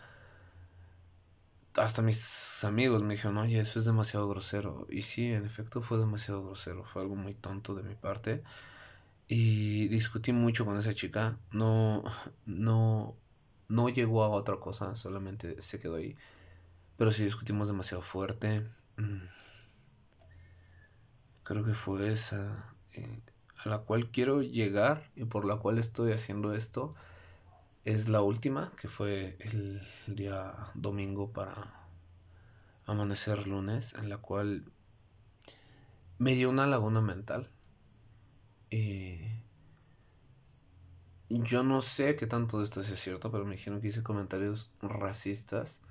hasta 1.75 2.01
mis 2.01 2.63
amigos 2.63 3.03
me 3.03 3.15
dijeron, 3.15 3.37
oye, 3.37 3.59
eso 3.59 3.79
es 3.79 3.85
demasiado 3.85 4.27
grosero. 4.29 4.87
Y 4.89 5.03
sí, 5.03 5.31
en 5.31 5.45
efecto 5.45 5.81
fue 5.81 5.97
demasiado 5.97 6.45
grosero, 6.45 6.83
fue 6.85 7.03
algo 7.03 7.15
muy 7.15 7.33
tonto 7.33 7.75
de 7.75 7.83
mi 7.83 7.95
parte. 7.95 8.43
Y 9.27 9.87
discutí 9.89 10.33
mucho 10.33 10.65
con 10.65 10.77
esa 10.77 10.93
chica, 10.93 11.37
no, 11.51 12.03
no, 12.45 13.15
no 13.69 13.89
llegó 13.89 14.23
a 14.23 14.29
otra 14.29 14.57
cosa, 14.59 14.95
solamente 14.95 15.61
se 15.61 15.79
quedó 15.79 15.95
ahí. 15.95 16.15
Pero 16.97 17.11
sí 17.11 17.23
discutimos 17.23 17.67
demasiado 17.67 18.01
fuerte. 18.01 18.61
Mm. 18.97 19.27
Creo 21.43 21.63
que 21.63 21.73
fue 21.73 22.11
esa 22.11 22.73
eh, 22.93 23.21
a 23.63 23.69
la 23.69 23.79
cual 23.79 24.09
quiero 24.09 24.41
llegar 24.41 25.11
y 25.15 25.25
por 25.25 25.45
la 25.45 25.57
cual 25.57 25.77
estoy 25.79 26.11
haciendo 26.11 26.53
esto. 26.53 26.95
Es 27.83 28.09
la 28.09 28.21
última, 28.21 28.71
que 28.81 28.87
fue 28.87 29.37
el 29.39 29.87
día 30.07 30.71
domingo 30.73 31.31
para 31.31 31.53
amanecer 32.85 33.47
lunes, 33.47 33.93
en 33.93 34.09
la 34.09 34.17
cual 34.17 34.65
me 36.17 36.33
dio 36.33 36.49
una 36.49 36.65
laguna 36.65 37.01
mental. 37.01 37.49
Y 38.71 39.19
yo 41.29 41.63
no 41.63 41.81
sé 41.81 42.15
qué 42.15 42.27
tanto 42.27 42.59
de 42.59 42.65
esto 42.65 42.83
sea 42.83 42.97
cierto, 42.97 43.31
pero 43.31 43.45
me 43.45 43.55
dijeron 43.55 43.81
que 43.81 43.89
hice 43.89 44.03
comentarios 44.03 44.71
racistas 44.81 45.81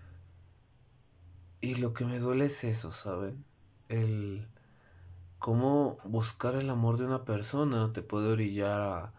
y 1.64 1.76
lo 1.76 1.94
que 1.94 2.04
me 2.04 2.18
duele 2.18 2.44
es 2.44 2.62
eso, 2.64 2.92
¿saben? 2.92 3.42
El 3.88 4.47
cómo 5.38 5.99
buscar 6.04 6.56
el 6.56 6.68
amor 6.68 6.99
de 6.99 7.06
una 7.06 7.25
persona 7.25 7.90
te 7.94 8.02
puede 8.02 8.28
orillar 8.28 8.80
a, 8.83 9.12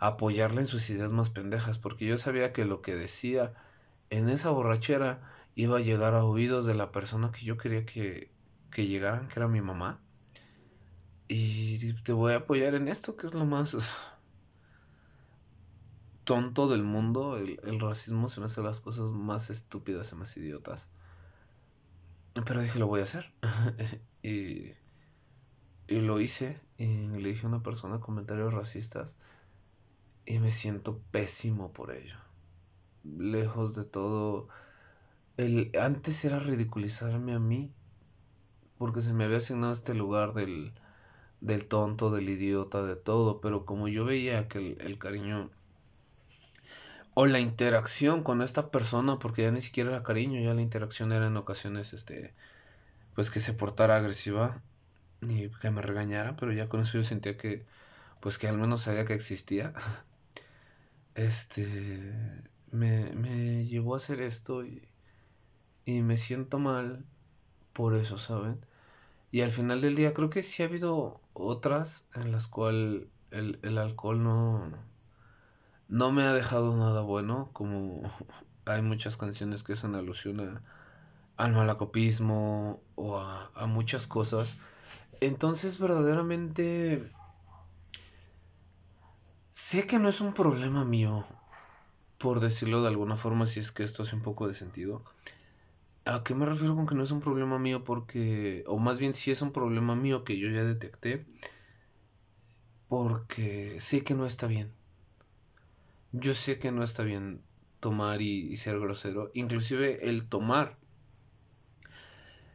apoyarla 0.00 0.62
en 0.62 0.66
sus 0.66 0.90
ideas 0.90 1.12
más 1.12 1.30
pendejas, 1.30 1.78
porque 1.78 2.06
yo 2.06 2.18
sabía 2.18 2.52
que 2.52 2.64
lo 2.64 2.82
que 2.82 2.96
decía 2.96 3.54
en 4.10 4.28
esa 4.30 4.50
borrachera 4.50 5.20
iba 5.54 5.78
a 5.78 5.80
llegar 5.80 6.14
a 6.14 6.24
oídos 6.24 6.66
de 6.66 6.74
la 6.74 6.90
persona 6.90 7.30
que 7.30 7.44
yo 7.44 7.56
quería 7.56 7.86
que, 7.86 8.32
que 8.72 8.86
llegaran, 8.88 9.28
que 9.28 9.38
era 9.38 9.46
mi 9.46 9.60
mamá. 9.60 10.00
Y 11.28 11.94
te 12.02 12.12
voy 12.12 12.32
a 12.32 12.38
apoyar 12.38 12.74
en 12.74 12.88
esto, 12.88 13.16
que 13.16 13.28
es 13.28 13.34
lo 13.34 13.46
más 13.46 13.76
tonto 16.24 16.68
del 16.68 16.82
mundo. 16.82 17.36
El, 17.36 17.60
el 17.62 17.78
racismo 17.78 18.28
se 18.28 18.40
me 18.40 18.46
hace 18.46 18.60
las 18.60 18.80
cosas 18.80 19.12
más 19.12 19.50
estúpidas 19.50 20.10
y 20.12 20.16
más 20.16 20.36
idiotas. 20.36 20.90
Pero 22.34 22.62
dije, 22.62 22.78
lo 22.78 22.86
voy 22.86 23.00
a 23.00 23.04
hacer. 23.04 23.32
Y, 24.24 24.70
y 25.88 26.00
lo 26.00 26.20
hice 26.20 26.60
y 26.78 27.08
le 27.08 27.30
dije 27.30 27.44
a 27.44 27.48
una 27.48 27.64
persona 27.64 27.98
comentarios 27.98 28.54
racistas 28.54 29.18
y 30.24 30.38
me 30.38 30.50
siento 30.50 31.00
pésimo 31.10 31.72
por 31.72 31.92
ello. 31.92 32.14
Lejos 33.04 33.74
de 33.74 33.84
todo, 33.84 34.48
el, 35.36 35.72
antes 35.80 36.24
era 36.24 36.38
ridiculizarme 36.38 37.34
a 37.34 37.40
mí 37.40 37.72
porque 38.78 39.00
se 39.00 39.12
me 39.12 39.24
había 39.24 39.38
asignado 39.38 39.72
este 39.72 39.94
lugar 39.94 40.34
del, 40.34 40.72
del 41.40 41.66
tonto, 41.66 42.10
del 42.10 42.28
idiota, 42.28 42.84
de 42.84 42.96
todo, 42.96 43.40
pero 43.40 43.64
como 43.64 43.88
yo 43.88 44.04
veía 44.04 44.48
que 44.48 44.58
el, 44.58 44.80
el 44.80 44.98
cariño 44.98 45.50
o 47.14 47.26
la 47.26 47.40
interacción 47.40 48.22
con 48.22 48.42
esta 48.42 48.70
persona, 48.70 49.18
porque 49.18 49.42
ya 49.42 49.50
ni 49.50 49.62
siquiera 49.62 49.90
era 49.90 50.02
cariño, 50.02 50.40
ya 50.40 50.54
la 50.54 50.62
interacción 50.62 51.12
era 51.12 51.26
en 51.28 51.36
ocasiones, 51.36 51.92
este, 51.94 52.34
pues 53.14 53.30
que 53.30 53.40
se 53.40 53.54
portara 53.54 53.96
agresiva 53.96 54.62
y 55.22 55.50
que 55.50 55.70
me 55.70 55.82
regañara, 55.82 56.36
pero 56.36 56.52
ya 56.52 56.68
con 56.68 56.80
eso 56.80 56.98
yo 56.98 57.04
sentía 57.04 57.36
que, 57.36 57.66
pues 58.20 58.38
que 58.38 58.48
al 58.48 58.58
menos 58.58 58.82
sabía 58.82 59.06
que 59.06 59.14
existía. 59.14 59.72
Este, 61.14 62.12
me, 62.70 63.12
me 63.14 63.64
llevó 63.66 63.94
a 63.94 63.96
hacer 63.98 64.20
esto 64.20 64.64
y, 64.64 64.82
y 65.84 66.02
me 66.02 66.16
siento 66.16 66.58
mal 66.58 67.04
por 67.74 67.96
eso, 67.96 68.18
¿saben? 68.18 68.64
Y 69.32 69.42
al 69.42 69.52
final 69.52 69.80
del 69.82 69.96
día 69.96 70.14
creo 70.14 70.30
que 70.30 70.42
sí 70.42 70.62
ha 70.62 70.66
habido 70.66 71.20
otras 71.34 72.08
en 72.14 72.32
las 72.32 72.48
cuales 72.48 73.04
el, 73.32 73.58
el 73.62 73.78
alcohol 73.78 74.22
no, 74.22 74.72
no 75.88 76.12
me 76.12 76.22
ha 76.22 76.32
dejado 76.32 76.76
nada 76.76 77.02
bueno, 77.02 77.50
como 77.52 78.02
hay 78.66 78.82
muchas 78.82 79.16
canciones 79.16 79.62
que 79.62 79.74
hacen 79.74 79.94
alusión 79.94 80.40
a, 80.40 80.62
al 81.36 81.52
malacopismo 81.52 82.80
o 82.94 83.18
a, 83.18 83.50
a 83.54 83.66
muchas 83.66 84.06
cosas. 84.06 84.60
Entonces 85.20 85.78
verdaderamente 85.78 87.10
sé 89.50 89.86
que 89.86 89.98
no 89.98 90.08
es 90.08 90.20
un 90.20 90.32
problema 90.32 90.84
mío, 90.84 91.24
por 92.18 92.40
decirlo 92.40 92.82
de 92.82 92.88
alguna 92.88 93.16
forma, 93.16 93.46
si 93.46 93.60
es 93.60 93.70
que 93.70 93.84
esto 93.84 94.02
hace 94.02 94.16
un 94.16 94.22
poco 94.22 94.48
de 94.48 94.54
sentido. 94.54 95.04
¿A 96.04 96.24
qué 96.24 96.34
me 96.34 96.46
refiero 96.46 96.74
con 96.74 96.86
que 96.86 96.94
no 96.96 97.04
es 97.04 97.12
un 97.12 97.20
problema 97.20 97.58
mío? 97.58 97.84
Porque, 97.84 98.64
o 98.66 98.78
más 98.78 98.98
bien 98.98 99.14
si 99.14 99.30
es 99.30 99.40
un 99.42 99.52
problema 99.52 99.94
mío 99.94 100.24
que 100.24 100.38
yo 100.38 100.48
ya 100.48 100.64
detecté, 100.64 101.26
porque 102.88 103.78
sé 103.80 104.02
que 104.02 104.14
no 104.14 104.26
está 104.26 104.46
bien. 104.46 104.72
Yo 106.12 106.34
sé 106.34 106.58
que 106.58 106.72
no 106.72 106.82
está 106.82 107.02
bien 107.02 107.42
tomar 107.80 108.22
y, 108.22 108.56
ser 108.56 108.78
grosero. 108.78 109.30
Inclusive 109.34 110.08
el 110.08 110.28
tomar 110.28 110.78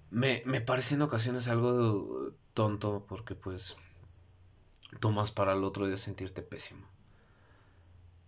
me, 0.10 0.42
me 0.46 0.62
parece 0.62 0.96
en 0.96 1.02
ocasiones 1.02 1.48
algo 1.48 2.34
tonto 2.54 3.06
porque 3.08 3.36
pues 3.36 3.76
tomas 5.00 5.32
para 5.32 5.54
el 5.54 5.64
otro 5.64 5.88
día 5.88 5.98
sentirte 5.98 6.42
pésimo. 6.42 6.88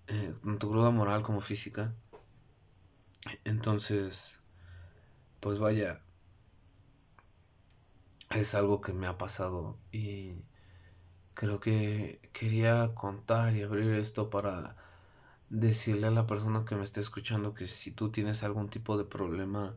Eh, 0.07 0.33
tanto 0.43 0.69
cruda 0.69 0.91
moral 0.91 1.23
como 1.23 1.41
física. 1.41 1.93
Entonces, 3.43 4.33
pues 5.39 5.59
vaya, 5.59 6.01
es 8.31 8.55
algo 8.55 8.81
que 8.81 8.93
me 8.93 9.07
ha 9.07 9.17
pasado 9.17 9.77
y 9.91 10.43
creo 11.33 11.59
que 11.59 12.19
quería 12.33 12.93
contar 12.95 13.55
y 13.55 13.61
abrir 13.63 13.93
esto 13.93 14.29
para 14.29 14.75
decirle 15.49 16.07
a 16.07 16.11
la 16.11 16.27
persona 16.27 16.65
que 16.65 16.75
me 16.75 16.83
esté 16.83 17.01
escuchando 17.01 17.53
que 17.53 17.67
si 17.67 17.91
tú 17.91 18.09
tienes 18.09 18.43
algún 18.43 18.69
tipo 18.69 18.97
de 18.97 19.05
problema, 19.05 19.73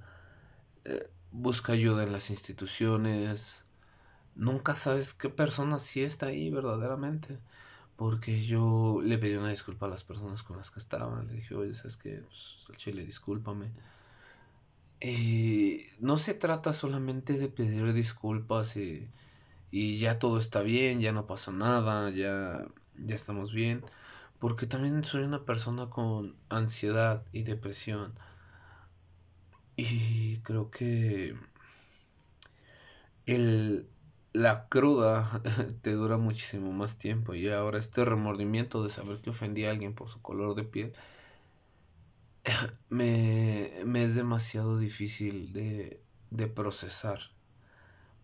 eh, 0.84 1.10
busca 1.30 1.72
ayuda 1.72 2.04
en 2.04 2.12
las 2.12 2.30
instituciones. 2.30 3.64
Nunca 4.34 4.74
sabes 4.74 5.14
qué 5.14 5.28
persona 5.28 5.78
sí 5.78 6.02
está 6.02 6.26
ahí 6.26 6.50
verdaderamente. 6.50 7.38
Porque 7.96 8.44
yo 8.44 9.00
le 9.02 9.18
pedí 9.18 9.36
una 9.36 9.50
disculpa 9.50 9.86
a 9.86 9.90
las 9.90 10.04
personas 10.04 10.42
con 10.42 10.56
las 10.56 10.70
que 10.70 10.80
estaba. 10.80 11.22
Le 11.22 11.34
dije, 11.34 11.54
oye, 11.54 11.74
¿sabes 11.74 11.96
qué? 11.96 12.22
Pues, 12.26 12.66
al 12.68 12.76
chile, 12.76 13.04
discúlpame. 13.04 13.70
Y 15.00 15.86
no 16.00 16.16
se 16.16 16.34
trata 16.34 16.72
solamente 16.74 17.34
de 17.34 17.48
pedir 17.48 17.92
disculpas 17.92 18.76
y, 18.76 19.08
y 19.70 19.98
ya 19.98 20.18
todo 20.18 20.38
está 20.38 20.62
bien, 20.62 21.00
ya 21.00 21.12
no 21.12 21.26
pasó 21.26 21.52
nada, 21.52 22.10
ya, 22.10 22.66
ya 23.04 23.14
estamos 23.14 23.52
bien 23.52 23.82
porque 24.42 24.66
también 24.66 25.04
soy 25.04 25.22
una 25.22 25.44
persona 25.44 25.88
con 25.88 26.34
ansiedad 26.48 27.24
y 27.30 27.44
depresión. 27.44 28.12
Y 29.76 30.38
creo 30.38 30.68
que 30.68 31.36
el, 33.24 33.88
la 34.32 34.66
cruda 34.68 35.40
te 35.82 35.92
dura 35.92 36.16
muchísimo 36.16 36.72
más 36.72 36.98
tiempo. 36.98 37.34
Y 37.34 37.48
ahora 37.50 37.78
este 37.78 38.04
remordimiento 38.04 38.82
de 38.82 38.90
saber 38.90 39.20
que 39.20 39.30
ofendí 39.30 39.64
a 39.64 39.70
alguien 39.70 39.94
por 39.94 40.08
su 40.08 40.20
color 40.20 40.56
de 40.56 40.64
piel 40.64 40.92
me, 42.88 43.70
me 43.86 44.02
es 44.02 44.16
demasiado 44.16 44.76
difícil 44.76 45.52
de, 45.52 46.02
de 46.30 46.48
procesar. 46.48 47.20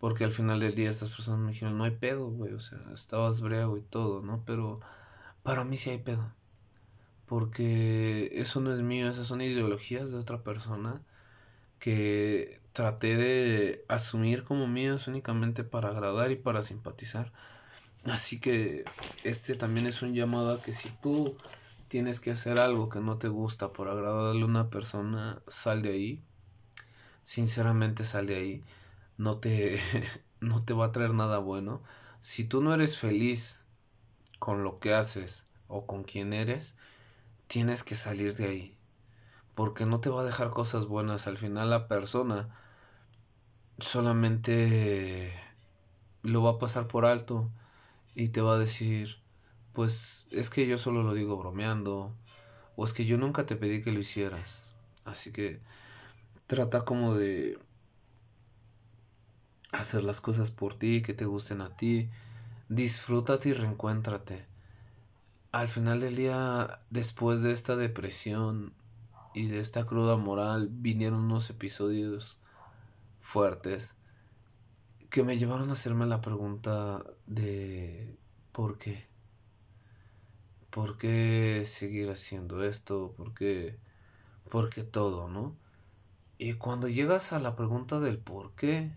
Porque 0.01 0.25
al 0.25 0.33
final 0.33 0.59
del 0.59 0.75
día 0.75 0.91
estas 0.91 1.11
personas 1.11 1.39
me 1.43 1.53
dijeron, 1.53 1.79
no 1.79 1.85
hay 1.85 1.93
pedo, 1.93 2.29
güey. 2.29 2.55
O 2.55 2.61
sea, 2.61 2.81
estabas 2.93 3.41
brego 3.41 3.79
y 3.79 3.83
todo, 3.83 4.21
¿no? 4.21 4.43
Pero 4.45 4.81
para 5.49 5.65
mí 5.65 5.79
sí 5.79 5.89
hay 5.91 5.99
pedo 5.99 6.31
porque 7.27 8.31
eso 8.41 8.61
no 8.61 8.73
es 8.75 8.81
mío, 8.83 9.09
esas 9.11 9.27
son 9.27 9.41
ideologías 9.41 10.11
de 10.11 10.19
otra 10.19 10.43
persona 10.43 11.03
que 11.81 12.61
traté 12.73 13.17
de 13.17 13.85
asumir 13.89 14.45
como 14.45 14.67
mías 14.69 15.09
únicamente 15.09 15.65
para 15.65 15.91
agradar 15.91 16.31
y 16.33 16.37
para 16.37 16.63
simpatizar. 16.63 17.33
Así 18.05 18.41
que 18.41 18.85
este 19.25 19.57
también 19.57 19.87
es 19.87 20.03
un 20.03 20.15
llamado 20.15 20.63
que 20.63 20.75
si 20.75 20.91
tú 20.93 21.39
tienes 21.89 22.21
que 22.21 22.33
hacer 22.33 22.59
algo 22.59 22.89
que 22.91 23.01
no 23.01 23.19
te 23.19 23.29
gusta 23.29 23.73
por 23.73 23.89
agradarle 23.89 24.43
a 24.43 24.47
una 24.47 24.71
persona, 24.71 25.43
sal 25.49 25.83
de 25.83 25.91
ahí. 25.91 26.23
Sinceramente 27.23 28.05
sal 28.05 28.27
de 28.27 28.37
ahí. 28.37 28.65
No 29.19 29.39
te, 29.39 29.81
no 30.41 30.65
te 30.65 30.75
va 30.75 30.87
a 30.87 30.93
traer 30.93 31.15
nada 31.15 31.39
bueno. 31.39 31.83
Si 32.21 32.45
tú 32.45 32.63
no 32.63 32.75
eres 32.75 32.99
feliz 32.99 33.68
con 34.39 34.65
lo 34.65 34.79
que 34.79 34.95
haces 34.95 35.47
o 35.69 35.87
con 35.87 36.05
quien 36.05 36.33
eres, 36.33 36.77
tienes 37.47 37.85
que 37.85 37.95
salir 37.95 38.35
de 38.37 38.47
ahí. 38.47 38.79
Porque 39.55 39.87
no 39.87 40.01
te 40.01 40.11
va 40.11 40.23
a 40.23 40.25
dejar 40.25 40.51
cosas 40.51 40.87
buenas. 40.87 41.27
Al 41.27 41.39
final 41.39 41.71
la 41.71 41.89
persona 41.89 42.49
solamente 43.79 45.33
lo 46.23 46.43
va 46.43 46.53
a 46.53 46.59
pasar 46.59 46.87
por 46.89 47.07
alto 47.07 47.51
y 48.15 48.29
te 48.29 48.41
va 48.41 48.55
a 48.55 48.59
decir, 48.59 49.17
pues 49.73 50.27
es 50.33 50.51
que 50.51 50.67
yo 50.67 50.79
solo 50.79 51.03
lo 51.03 51.15
digo 51.15 51.37
bromeando. 51.37 52.15
O 52.77 52.85
es 52.85 52.93
que 52.93 53.07
yo 53.07 53.19
nunca 53.19 53.45
te 53.45 53.57
pedí 53.57 53.83
que 53.83 53.91
lo 53.91 53.99
hicieras. 53.99 54.63
Así 55.05 55.33
que 55.33 55.61
trata 56.47 56.85
como 56.85 57.15
de 57.15 57.59
hacer 59.73 60.05
las 60.05 60.21
cosas 60.21 60.51
por 60.51 60.75
ti, 60.75 61.03
que 61.03 61.15
te 61.15 61.25
gusten 61.25 61.61
a 61.61 61.77
ti. 61.77 62.09
Disfrútate 62.69 63.51
y 63.51 63.53
reencuéntrate 63.53 64.47
al 65.53 65.69
final 65.69 66.01
del 66.01 66.15
día, 66.15 66.79
después 66.91 67.43
de 67.43 67.53
esta 67.53 67.75
depresión 67.77 68.75
y 69.35 69.49
de 69.49 69.61
esta 69.61 69.87
cruda 69.87 70.17
moral, 70.17 70.69
vinieron 70.71 71.21
unos 71.21 71.49
episodios 71.49 72.37
fuertes 73.21 73.97
que 75.11 75.23
me 75.23 75.39
llevaron 75.39 75.71
a 75.71 75.73
hacerme 75.73 76.07
la 76.07 76.21
pregunta 76.21 77.03
de 77.27 78.19
¿por 78.53 78.79
qué? 78.79 79.07
¿Por 80.71 80.99
qué 80.99 81.65
seguir 81.67 82.11
haciendo 82.11 82.63
esto? 82.63 83.15
¿Por 83.17 83.33
qué? 83.33 83.79
¿Por 84.51 84.69
qué 84.69 84.83
todo, 84.83 85.29
no? 85.29 85.57
Y 86.37 86.55
cuando 86.55 86.89
llegas 86.89 87.33
a 87.33 87.41
la 87.41 87.57
pregunta 87.57 88.01
del 88.01 88.19
por 88.19 88.53
qué, 88.55 88.93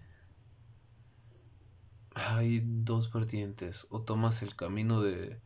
hay 2.14 2.62
dos 2.66 3.12
vertientes. 3.12 3.88
O 3.90 4.02
tomas 4.02 4.42
el 4.42 4.56
camino 4.56 5.02
de 5.02 5.40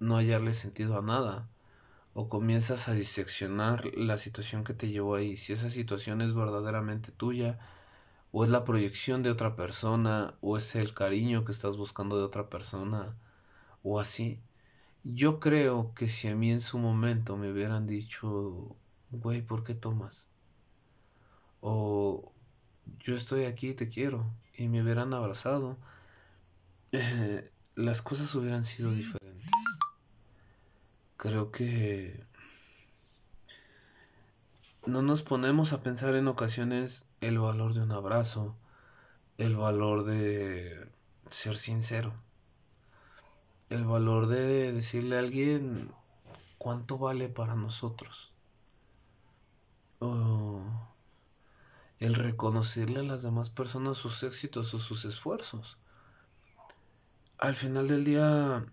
no 0.00 0.16
hallarle 0.16 0.54
sentido 0.54 0.98
a 0.98 1.02
nada. 1.02 1.48
O 2.14 2.28
comienzas 2.28 2.88
a 2.88 2.94
diseccionar 2.94 3.86
la 3.96 4.16
situación 4.16 4.64
que 4.64 4.74
te 4.74 4.88
llevó 4.88 5.14
ahí. 5.14 5.36
Si 5.36 5.52
esa 5.52 5.70
situación 5.70 6.20
es 6.20 6.34
verdaderamente 6.34 7.12
tuya, 7.12 7.58
o 8.32 8.44
es 8.44 8.50
la 8.50 8.64
proyección 8.64 9.22
de 9.22 9.30
otra 9.30 9.56
persona, 9.56 10.34
o 10.40 10.56
es 10.56 10.74
el 10.76 10.94
cariño 10.94 11.44
que 11.44 11.52
estás 11.52 11.76
buscando 11.76 12.18
de 12.18 12.24
otra 12.24 12.48
persona, 12.50 13.16
o 13.82 14.00
así. 14.00 14.40
Yo 15.04 15.40
creo 15.40 15.94
que 15.94 16.08
si 16.08 16.28
a 16.28 16.36
mí 16.36 16.50
en 16.50 16.60
su 16.60 16.78
momento 16.78 17.36
me 17.36 17.50
hubieran 17.52 17.86
dicho, 17.86 18.76
güey, 19.10 19.42
¿por 19.42 19.64
qué 19.64 19.74
tomas? 19.74 20.30
O 21.60 22.32
yo 23.00 23.14
estoy 23.16 23.44
aquí, 23.44 23.74
te 23.74 23.88
quiero, 23.88 24.30
y 24.56 24.68
me 24.68 24.82
hubieran 24.82 25.14
abrazado, 25.14 25.76
eh, 26.92 27.50
las 27.74 28.02
cosas 28.02 28.34
hubieran 28.34 28.64
sido 28.64 28.90
diferentes 28.92 29.28
creo 31.18 31.50
que 31.50 32.24
no 34.86 35.02
nos 35.02 35.22
ponemos 35.22 35.72
a 35.72 35.82
pensar 35.82 36.14
en 36.14 36.28
ocasiones 36.28 37.08
el 37.20 37.38
valor 37.38 37.74
de 37.74 37.80
un 37.80 37.90
abrazo, 37.92 38.56
el 39.36 39.56
valor 39.56 40.04
de 40.04 40.88
ser 41.28 41.56
sincero. 41.56 42.14
El 43.68 43.84
valor 43.84 44.28
de 44.28 44.72
decirle 44.72 45.16
a 45.16 45.18
alguien 45.18 45.90
cuánto 46.56 46.98
vale 46.98 47.28
para 47.28 47.54
nosotros. 47.54 48.32
El 52.00 52.14
reconocerle 52.14 53.00
a 53.00 53.04
las 53.04 53.22
demás 53.22 53.50
personas 53.50 53.98
sus 53.98 54.22
éxitos 54.22 54.72
o 54.74 54.78
sus 54.78 55.04
esfuerzos. 55.04 55.78
Al 57.38 57.54
final 57.54 57.88
del 57.88 58.04
día, 58.04 58.66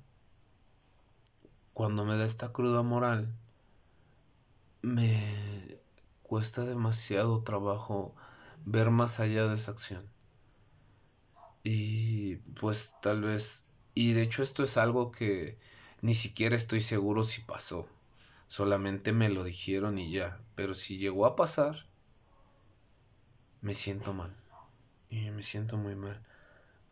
cuando 1.73 2.05
me 2.05 2.17
da 2.17 2.25
esta 2.25 2.51
cruda 2.51 2.83
moral, 2.83 3.33
me 4.81 5.79
cuesta 6.23 6.65
demasiado 6.65 7.43
trabajo 7.43 8.15
ver 8.65 8.91
más 8.91 9.19
allá 9.19 9.47
de 9.47 9.55
esa 9.55 9.71
acción. 9.71 10.07
Y 11.63 12.35
pues 12.59 12.95
tal 13.01 13.21
vez, 13.21 13.65
y 13.95 14.13
de 14.13 14.21
hecho 14.21 14.43
esto 14.43 14.63
es 14.63 14.77
algo 14.77 15.11
que 15.11 15.57
ni 16.01 16.13
siquiera 16.13 16.55
estoy 16.55 16.81
seguro 16.81 17.23
si 17.23 17.41
pasó. 17.41 17.87
Solamente 18.47 19.11
me 19.13 19.29
lo 19.29 19.43
dijeron 19.43 19.97
y 19.97 20.11
ya. 20.11 20.39
Pero 20.53 20.75
si 20.75 20.97
llegó 20.99 21.25
a 21.25 21.35
pasar, 21.35 21.87
me 23.65 23.73
siento 23.73 24.13
mal. 24.13 24.31
Y 25.09 25.31
me 25.31 25.41
siento 25.41 25.75
muy 25.75 25.95
mal. 25.95 26.21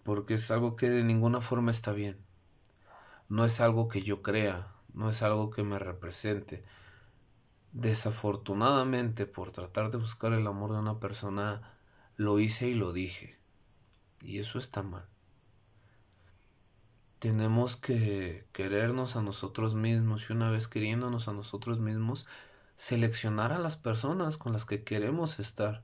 Porque 0.01 0.33
es 0.33 0.49
algo 0.49 0.75
que 0.75 0.89
de 0.89 1.03
ninguna 1.03 1.39
forma 1.39 1.69
está 1.69 1.93
bien. 1.93 2.17
No 3.29 3.45
es 3.45 3.61
algo 3.61 3.87
que 3.89 4.01
yo 4.01 4.23
crea. 4.23 4.73
No 4.91 5.11
es 5.11 5.21
algo 5.21 5.51
que 5.51 5.61
me 5.61 5.77
represente. 5.77 6.65
Desafortunadamente, 7.73 9.27
por 9.27 9.51
tratar 9.51 9.91
de 9.91 9.99
buscar 9.99 10.33
el 10.33 10.47
amor 10.47 10.71
de 10.71 10.79
una 10.79 10.99
persona, 10.99 11.61
lo 12.17 12.39
hice 12.39 12.69
y 12.69 12.73
lo 12.73 12.91
dije. 12.91 13.37
Y 14.21 14.39
eso 14.39 14.57
está 14.57 14.81
mal. 14.81 15.05
Tenemos 17.19 17.75
que 17.77 18.47
querernos 18.51 19.15
a 19.15 19.21
nosotros 19.21 19.75
mismos 19.75 20.27
y 20.27 20.33
una 20.33 20.49
vez 20.49 20.67
queriéndonos 20.67 21.27
a 21.27 21.33
nosotros 21.33 21.79
mismos, 21.79 22.25
seleccionar 22.77 23.51
a 23.51 23.59
las 23.59 23.77
personas 23.77 24.37
con 24.37 24.53
las 24.53 24.65
que 24.65 24.83
queremos 24.83 25.37
estar. 25.37 25.83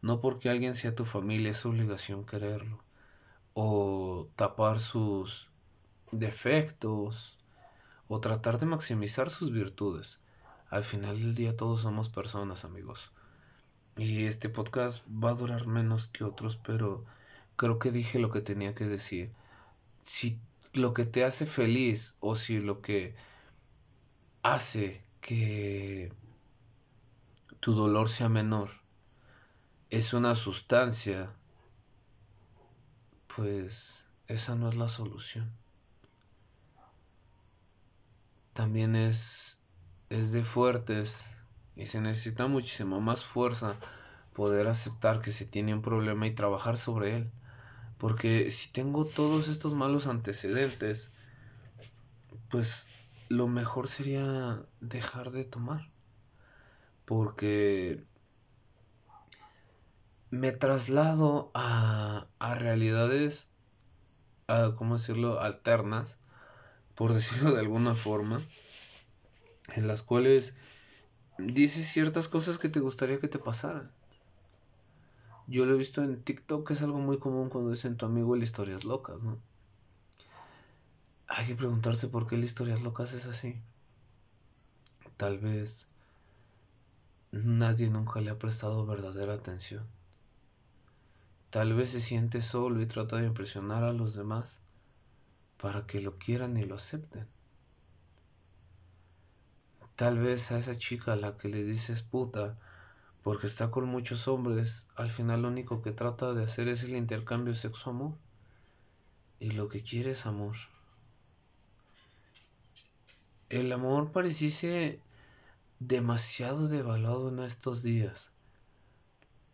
No 0.00 0.20
porque 0.20 0.48
alguien 0.48 0.74
sea 0.74 0.94
tu 0.94 1.04
familia 1.04 1.50
es 1.50 1.66
obligación 1.66 2.24
quererlo. 2.24 2.82
O 3.54 4.28
tapar 4.36 4.80
sus 4.80 5.48
defectos. 6.12 7.38
O 8.06 8.20
tratar 8.20 8.58
de 8.58 8.66
maximizar 8.66 9.28
sus 9.30 9.52
virtudes. 9.52 10.20
Al 10.70 10.84
final 10.84 11.18
del 11.18 11.34
día 11.34 11.56
todos 11.56 11.82
somos 11.82 12.10
personas, 12.10 12.64
amigos. 12.64 13.10
Y 13.96 14.26
este 14.26 14.48
podcast 14.48 15.04
va 15.08 15.30
a 15.30 15.34
durar 15.34 15.66
menos 15.66 16.06
que 16.08 16.24
otros, 16.24 16.56
pero 16.56 17.04
creo 17.56 17.78
que 17.80 17.90
dije 17.90 18.20
lo 18.20 18.30
que 18.30 18.40
tenía 18.40 18.74
que 18.74 18.84
decir. 18.84 19.32
Si 20.02 20.38
lo 20.74 20.94
que 20.94 21.04
te 21.04 21.24
hace 21.24 21.46
feliz 21.46 22.16
o 22.20 22.36
si 22.36 22.60
lo 22.60 22.80
que 22.80 23.16
hace 24.42 25.02
que 25.20 26.12
tu 27.60 27.74
dolor 27.74 28.08
sea 28.08 28.28
menor 28.28 28.70
es 29.90 30.12
una 30.12 30.34
sustancia, 30.34 31.32
pues 33.34 34.06
esa 34.26 34.54
no 34.54 34.68
es 34.68 34.76
la 34.76 34.88
solución. 34.88 35.50
También 38.52 38.96
es, 38.96 39.60
es 40.10 40.32
de 40.32 40.44
fuertes 40.44 41.24
y 41.76 41.86
se 41.86 42.00
necesita 42.00 42.48
muchísimo 42.48 43.00
más 43.00 43.24
fuerza 43.24 43.76
poder 44.34 44.68
aceptar 44.68 45.22
que 45.22 45.30
se 45.30 45.46
tiene 45.46 45.74
un 45.74 45.82
problema 45.82 46.26
y 46.26 46.34
trabajar 46.34 46.76
sobre 46.76 47.16
él. 47.16 47.30
Porque 47.98 48.50
si 48.50 48.70
tengo 48.70 49.04
todos 49.04 49.48
estos 49.48 49.74
malos 49.74 50.06
antecedentes, 50.06 51.12
pues 52.48 52.86
lo 53.28 53.48
mejor 53.48 53.88
sería 53.88 54.62
dejar 54.80 55.30
de 55.30 55.44
tomar. 55.44 55.88
Porque 57.04 58.04
me 60.30 60.52
traslado 60.52 61.50
a, 61.54 62.26
a 62.38 62.54
realidades, 62.54 63.48
a, 64.46 64.74
¿cómo 64.76 64.98
decirlo?, 64.98 65.40
alternas, 65.40 66.18
por 66.94 67.12
decirlo 67.14 67.52
de 67.52 67.60
alguna 67.60 67.94
forma, 67.94 68.40
en 69.74 69.86
las 69.86 70.02
cuales 70.02 70.54
dices 71.38 71.86
ciertas 71.86 72.28
cosas 72.28 72.58
que 72.58 72.68
te 72.68 72.80
gustaría 72.80 73.20
que 73.20 73.28
te 73.28 73.38
pasaran. 73.38 73.90
Yo 75.46 75.64
lo 75.64 75.74
he 75.74 75.78
visto 75.78 76.02
en 76.02 76.22
TikTok, 76.22 76.66
que 76.66 76.74
es 76.74 76.82
algo 76.82 76.98
muy 76.98 77.18
común 77.18 77.48
cuando 77.48 77.70
dicen 77.70 77.96
tu 77.96 78.04
amigo 78.04 78.34
el 78.34 78.42
historias 78.42 78.84
locas, 78.84 79.22
¿no? 79.22 79.38
Hay 81.26 81.46
que 81.46 81.54
preguntarse 81.54 82.08
por 82.08 82.26
qué 82.26 82.34
el 82.34 82.44
historias 82.44 82.82
locas 82.82 83.14
es 83.14 83.24
así. 83.26 83.58
Tal 85.16 85.38
vez 85.38 85.88
nadie 87.32 87.88
nunca 87.88 88.20
le 88.20 88.30
ha 88.30 88.38
prestado 88.38 88.84
verdadera 88.84 89.34
atención. 89.34 89.86
Tal 91.50 91.74
vez 91.74 91.92
se 91.92 92.00
siente 92.00 92.42
solo 92.42 92.82
y 92.82 92.86
trata 92.86 93.16
de 93.16 93.26
impresionar 93.26 93.82
a 93.84 93.92
los 93.92 94.14
demás 94.14 94.60
para 95.60 95.86
que 95.86 96.00
lo 96.00 96.18
quieran 96.18 96.56
y 96.56 96.64
lo 96.64 96.76
acepten. 96.76 97.26
Tal 99.96 100.18
vez 100.18 100.52
a 100.52 100.58
esa 100.58 100.76
chica 100.76 101.14
a 101.14 101.16
la 101.16 101.38
que 101.38 101.48
le 101.48 101.64
dices 101.64 102.02
puta 102.02 102.56
porque 103.22 103.46
está 103.46 103.70
con 103.70 103.86
muchos 103.86 104.28
hombres, 104.28 104.88
al 104.94 105.10
final 105.10 105.42
lo 105.42 105.48
único 105.48 105.82
que 105.82 105.92
trata 105.92 106.34
de 106.34 106.44
hacer 106.44 106.68
es 106.68 106.82
el 106.84 106.96
intercambio 106.96 107.54
sexo-amor. 107.54 108.14
Y 109.40 109.50
lo 109.50 109.68
que 109.68 109.82
quiere 109.82 110.12
es 110.12 110.26
amor. 110.26 110.56
El 113.48 113.72
amor 113.72 114.12
pareciese 114.12 115.00
demasiado 115.80 116.68
devaluado 116.68 117.28
en 117.28 117.40
estos 117.40 117.82
días. 117.82 118.30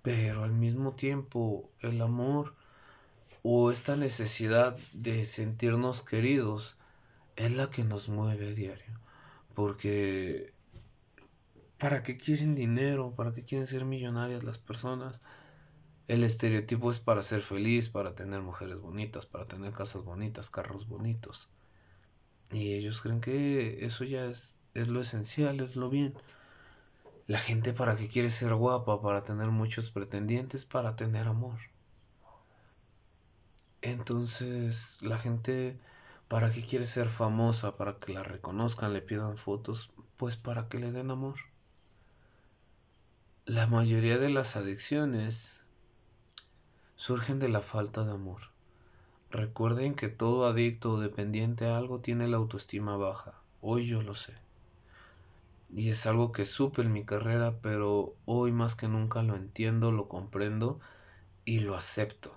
Pero 0.04 0.44
al 0.44 0.52
mismo 0.52 0.94
tiempo, 0.94 1.68
el 1.80 2.00
amor 2.00 2.54
o 3.42 3.72
esta 3.72 3.96
necesidad 3.96 4.76
de 4.92 5.26
sentirnos 5.26 6.04
queridos 6.04 6.76
es 7.34 7.50
la 7.50 7.70
que 7.70 7.82
nos 7.82 8.08
mueve 8.08 8.50
a 8.50 8.52
diario. 8.52 9.00
Porque 9.54 10.54
¿Para 11.84 12.02
qué 12.02 12.16
quieren 12.16 12.54
dinero? 12.54 13.14
¿Para 13.14 13.32
qué 13.32 13.42
quieren 13.42 13.66
ser 13.66 13.84
millonarias 13.84 14.42
las 14.42 14.56
personas? 14.56 15.20
El 16.08 16.24
estereotipo 16.24 16.90
es 16.90 16.98
para 16.98 17.22
ser 17.22 17.42
feliz, 17.42 17.90
para 17.90 18.14
tener 18.14 18.40
mujeres 18.40 18.78
bonitas, 18.78 19.26
para 19.26 19.46
tener 19.46 19.74
casas 19.74 20.02
bonitas, 20.02 20.48
carros 20.48 20.88
bonitos. 20.88 21.48
Y 22.50 22.72
ellos 22.72 23.02
creen 23.02 23.20
que 23.20 23.84
eso 23.84 24.04
ya 24.04 24.24
es, 24.24 24.60
es 24.72 24.88
lo 24.88 25.02
esencial, 25.02 25.60
es 25.60 25.76
lo 25.76 25.90
bien. 25.90 26.14
La 27.26 27.38
gente 27.38 27.72
para 27.72 27.96
qué 27.96 28.08
quiere 28.08 28.30
ser 28.30 28.54
guapa, 28.54 29.00
para 29.00 29.24
tener 29.24 29.48
muchos 29.48 29.90
pretendientes, 29.90 30.66
para 30.66 30.94
tener 30.94 31.26
amor. 31.26 31.58
Entonces, 33.80 34.98
la 35.00 35.18
gente 35.18 35.78
para 36.28 36.50
qué 36.50 36.62
quiere 36.62 36.84
ser 36.84 37.08
famosa, 37.08 37.76
para 37.76 37.98
que 37.98 38.12
la 38.12 38.22
reconozcan, 38.22 38.92
le 38.92 39.00
pidan 39.00 39.36
fotos, 39.38 39.90
pues 40.16 40.36
para 40.36 40.68
que 40.68 40.78
le 40.78 40.92
den 40.92 41.10
amor. 41.10 41.36
La 43.46 43.66
mayoría 43.66 44.18
de 44.18 44.30
las 44.30 44.56
adicciones 44.56 45.52
surgen 46.96 47.38
de 47.38 47.48
la 47.48 47.60
falta 47.60 48.04
de 48.04 48.12
amor. 48.12 48.40
Recuerden 49.30 49.94
que 49.94 50.08
todo 50.08 50.46
adicto 50.46 50.92
o 50.92 51.00
dependiente 51.00 51.66
a 51.66 51.76
algo 51.76 52.00
tiene 52.00 52.28
la 52.28 52.36
autoestima 52.36 52.96
baja. 52.96 53.42
Hoy 53.60 53.86
yo 53.86 54.02
lo 54.02 54.14
sé. 54.14 54.43
Y 55.74 55.90
es 55.90 56.06
algo 56.06 56.30
que 56.30 56.46
supe 56.46 56.82
en 56.82 56.92
mi 56.92 57.04
carrera, 57.04 57.58
pero 57.60 58.14
hoy 58.26 58.52
más 58.52 58.76
que 58.76 58.86
nunca 58.86 59.22
lo 59.24 59.34
entiendo, 59.34 59.90
lo 59.90 60.08
comprendo 60.08 60.78
y 61.44 61.60
lo 61.60 61.74
acepto. 61.74 62.32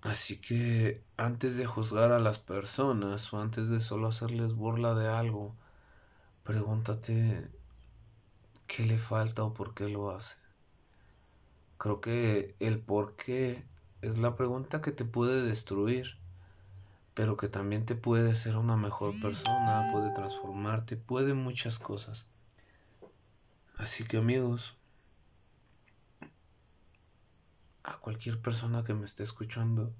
Así 0.00 0.40
que 0.40 1.02
antes 1.18 1.58
de 1.58 1.66
juzgar 1.66 2.12
a 2.12 2.18
las 2.18 2.38
personas 2.38 3.30
o 3.32 3.40
antes 3.40 3.68
de 3.68 3.80
solo 3.80 4.08
hacerles 4.08 4.54
burla 4.54 4.94
de 4.94 5.08
algo, 5.08 5.54
pregúntate 6.44 7.50
qué 8.66 8.84
le 8.84 8.96
falta 8.98 9.44
o 9.44 9.52
por 9.52 9.74
qué 9.74 9.88
lo 9.90 10.10
hace. 10.10 10.36
Creo 11.76 12.00
que 12.00 12.56
el 12.58 12.80
por 12.80 13.16
qué 13.16 13.66
es 14.00 14.16
la 14.18 14.34
pregunta 14.34 14.80
que 14.80 14.92
te 14.92 15.04
puede 15.04 15.42
destruir, 15.42 16.18
pero 17.16 17.38
que 17.38 17.48
también 17.48 17.86
te 17.86 17.94
puede 17.94 18.30
hacer 18.30 18.58
una 18.58 18.76
mejor 18.76 19.18
persona, 19.22 19.88
puede 19.90 20.10
transformarte, 20.10 20.98
puede 20.98 21.32
muchas 21.32 21.78
cosas. 21.78 22.26
Así 23.78 24.04
que 24.04 24.18
amigos, 24.18 24.76
a 27.84 27.96
cualquier 27.96 28.38
persona 28.42 28.84
que 28.84 28.92
me 28.92 29.06
esté 29.06 29.22
escuchando, 29.22 29.94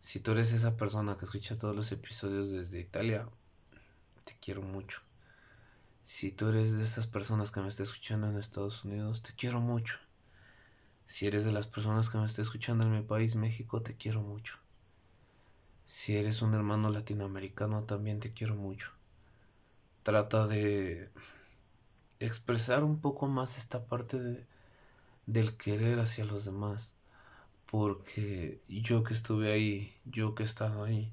si 0.00 0.20
tú 0.20 0.32
eres 0.32 0.52
esa 0.52 0.76
persona 0.76 1.16
que 1.16 1.24
escucha 1.24 1.58
todos 1.58 1.74
los 1.74 1.90
episodios 1.92 2.50
desde 2.50 2.80
Italia, 2.80 3.26
te 4.26 4.36
quiero 4.38 4.60
mucho. 4.60 5.00
Si 6.04 6.30
tú 6.30 6.50
eres 6.50 6.76
de 6.76 6.84
esas 6.84 7.06
personas 7.06 7.52
que 7.52 7.62
me 7.62 7.68
está 7.68 7.84
escuchando 7.84 8.28
en 8.28 8.36
Estados 8.36 8.84
Unidos, 8.84 9.22
te 9.22 9.32
quiero 9.34 9.60
mucho. 9.60 9.98
Si 11.06 11.26
eres 11.26 11.46
de 11.46 11.52
las 11.52 11.68
personas 11.68 12.10
que 12.10 12.18
me 12.18 12.26
está 12.26 12.42
escuchando 12.42 12.84
en 12.84 12.92
mi 12.92 13.02
país, 13.02 13.34
México, 13.34 13.80
te 13.80 13.96
quiero 13.96 14.20
mucho. 14.20 14.61
Si 15.94 16.16
eres 16.16 16.40
un 16.40 16.54
hermano 16.54 16.88
latinoamericano, 16.88 17.84
también 17.84 18.18
te 18.18 18.32
quiero 18.32 18.54
mucho. 18.56 18.92
Trata 20.02 20.46
de 20.46 21.10
expresar 22.18 22.82
un 22.82 22.98
poco 22.98 23.26
más 23.26 23.58
esta 23.58 23.84
parte 23.84 24.18
de, 24.18 24.46
del 25.26 25.54
querer 25.54 25.98
hacia 25.98 26.24
los 26.24 26.46
demás. 26.46 26.96
Porque 27.66 28.62
yo 28.68 29.04
que 29.04 29.12
estuve 29.12 29.52
ahí, 29.52 29.94
yo 30.06 30.34
que 30.34 30.44
he 30.44 30.46
estado 30.46 30.82
ahí, 30.82 31.12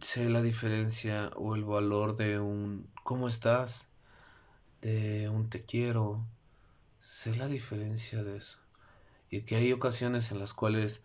sé 0.00 0.30
la 0.30 0.40
diferencia 0.40 1.32
o 1.36 1.56
el 1.56 1.64
valor 1.64 2.16
de 2.16 2.40
un 2.40 2.88
¿cómo 3.02 3.28
estás? 3.28 3.86
de 4.80 5.28
un 5.28 5.50
te 5.50 5.66
quiero. 5.66 6.24
Sé 7.00 7.36
la 7.36 7.48
diferencia 7.48 8.24
de 8.24 8.38
eso. 8.38 8.58
Y 9.28 9.42
que 9.42 9.56
hay 9.56 9.74
ocasiones 9.74 10.32
en 10.32 10.38
las 10.38 10.54
cuales 10.54 11.04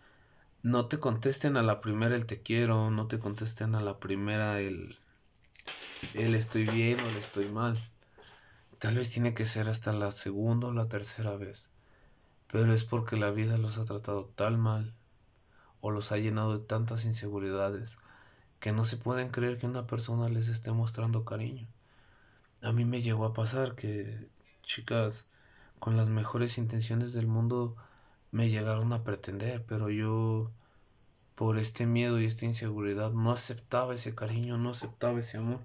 no 0.62 0.86
te 0.86 0.98
contesten 0.98 1.56
a 1.56 1.62
la 1.62 1.80
primera 1.80 2.14
el 2.14 2.26
te 2.26 2.40
quiero, 2.40 2.90
no 2.90 3.08
te 3.08 3.18
contesten 3.18 3.74
a 3.74 3.80
la 3.80 3.98
primera 3.98 4.60
el, 4.60 4.96
el 6.14 6.34
estoy 6.36 6.64
bien 6.66 7.00
o 7.00 7.08
el 7.08 7.16
estoy 7.16 7.48
mal. 7.48 7.76
Tal 8.78 8.96
vez 8.96 9.10
tiene 9.10 9.34
que 9.34 9.44
ser 9.44 9.68
hasta 9.68 9.92
la 9.92 10.12
segunda 10.12 10.68
o 10.68 10.72
la 10.72 10.88
tercera 10.88 11.36
vez. 11.36 11.70
Pero 12.50 12.72
es 12.72 12.84
porque 12.84 13.16
la 13.16 13.30
vida 13.30 13.58
los 13.58 13.78
ha 13.78 13.84
tratado 13.84 14.26
tan 14.36 14.60
mal 14.60 14.94
o 15.80 15.90
los 15.90 16.12
ha 16.12 16.18
llenado 16.18 16.58
de 16.58 16.64
tantas 16.64 17.04
inseguridades 17.04 17.98
que 18.60 18.72
no 18.72 18.84
se 18.84 18.96
pueden 18.96 19.30
creer 19.30 19.58
que 19.58 19.66
una 19.66 19.88
persona 19.88 20.28
les 20.28 20.46
esté 20.46 20.70
mostrando 20.70 21.24
cariño. 21.24 21.66
A 22.60 22.72
mí 22.72 22.84
me 22.84 23.02
llegó 23.02 23.24
a 23.24 23.34
pasar 23.34 23.74
que 23.74 24.28
chicas 24.62 25.26
con 25.80 25.96
las 25.96 26.08
mejores 26.08 26.58
intenciones 26.58 27.12
del 27.12 27.26
mundo 27.26 27.74
me 28.32 28.50
llegaron 28.50 28.92
a 28.92 29.04
pretender, 29.04 29.64
pero 29.66 29.90
yo 29.90 30.50
por 31.36 31.58
este 31.58 31.86
miedo 31.86 32.20
y 32.20 32.26
esta 32.26 32.46
inseguridad 32.46 33.12
no 33.12 33.32
aceptaba 33.32 33.94
ese 33.94 34.14
cariño, 34.14 34.58
no 34.58 34.70
aceptaba 34.70 35.20
ese 35.20 35.38
amor. 35.38 35.60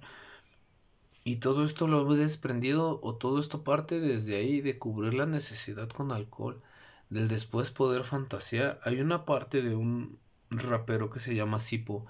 Y 1.24 1.38
todo 1.38 1.64
esto 1.66 1.88
lo 1.88 2.14
he 2.14 2.18
desprendido 2.18 3.00
o 3.04 3.16
todo 3.16 3.40
esto 3.40 3.64
parte 3.64 4.00
desde 4.00 4.38
ahí 4.38 4.62
de 4.62 4.80
cubrir 4.80 5.14
la 5.14 5.26
necesidad 5.26 5.90
con 5.90 6.12
alcohol, 6.12 6.62
del 7.10 7.28
después 7.28 7.72
poder 7.72 8.04
fantasear. 8.04 8.80
Hay 8.84 9.02
una 9.02 9.26
parte 9.26 9.62
de 9.62 9.76
un 9.76 10.20
rapero 10.50 11.10
que 11.10 11.20
se 11.20 11.36
llama 11.36 11.60
Sipo 11.60 12.06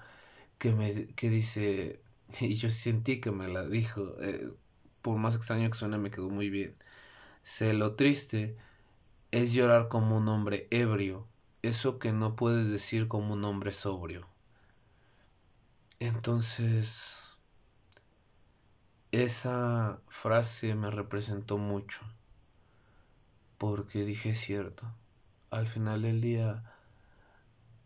que 0.58 0.72
me 0.72 1.06
que 1.14 1.30
dice 1.30 2.00
y 2.40 2.54
yo 2.54 2.70
sentí 2.70 3.20
que 3.20 3.30
me 3.30 3.48
la 3.48 3.64
dijo 3.66 4.20
eh, 4.20 4.48
por 5.02 5.18
más 5.18 5.36
extraño 5.36 5.70
que 5.70 5.76
suene 5.78 5.98
me 5.98 6.10
quedó 6.10 6.30
muy 6.30 6.50
bien 6.50 6.76
sé 7.42 7.72
lo 7.74 7.94
triste 7.96 8.56
es 9.30 9.52
llorar 9.52 9.88
como 9.88 10.16
un 10.16 10.28
hombre 10.28 10.68
ebrio 10.70 11.26
eso 11.62 11.98
que 11.98 12.12
no 12.12 12.36
puedes 12.36 12.70
decir 12.70 13.08
como 13.08 13.34
un 13.34 13.44
hombre 13.44 13.72
sobrio. 13.72 14.28
Entonces 16.00 17.16
esa 19.10 20.00
frase 20.08 20.74
me 20.74 20.90
representó 20.90 21.58
mucho 21.58 22.00
porque 23.56 24.04
dije 24.04 24.34
cierto 24.34 24.84
al 25.50 25.66
final 25.66 26.02
del 26.02 26.20
día 26.20 26.62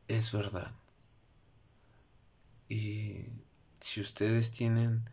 es 0.08 0.32
verdad 0.32 0.72
y 2.68 3.26
si 3.80 4.00
ustedes 4.00 4.50
tienen 4.52 5.08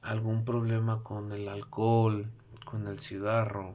algún 0.00 0.44
problema 0.44 1.02
con 1.02 1.32
el 1.32 1.48
alcohol, 1.48 2.30
con 2.64 2.86
el 2.86 3.00
cigarro, 3.00 3.74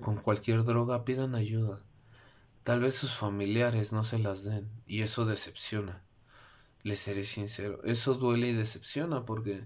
con 0.00 0.16
cualquier 0.16 0.64
droga, 0.64 1.04
pidan 1.04 1.34
ayuda. 1.34 1.82
Tal 2.62 2.80
vez 2.80 2.94
sus 2.94 3.14
familiares 3.14 3.92
no 3.92 4.04
se 4.04 4.18
las 4.18 4.44
den 4.44 4.68
y 4.86 5.02
eso 5.02 5.24
decepciona. 5.24 6.02
Les 6.82 7.00
seré 7.00 7.24
sincero, 7.24 7.82
eso 7.84 8.14
duele 8.14 8.48
y 8.48 8.52
decepciona 8.52 9.24
porque 9.24 9.64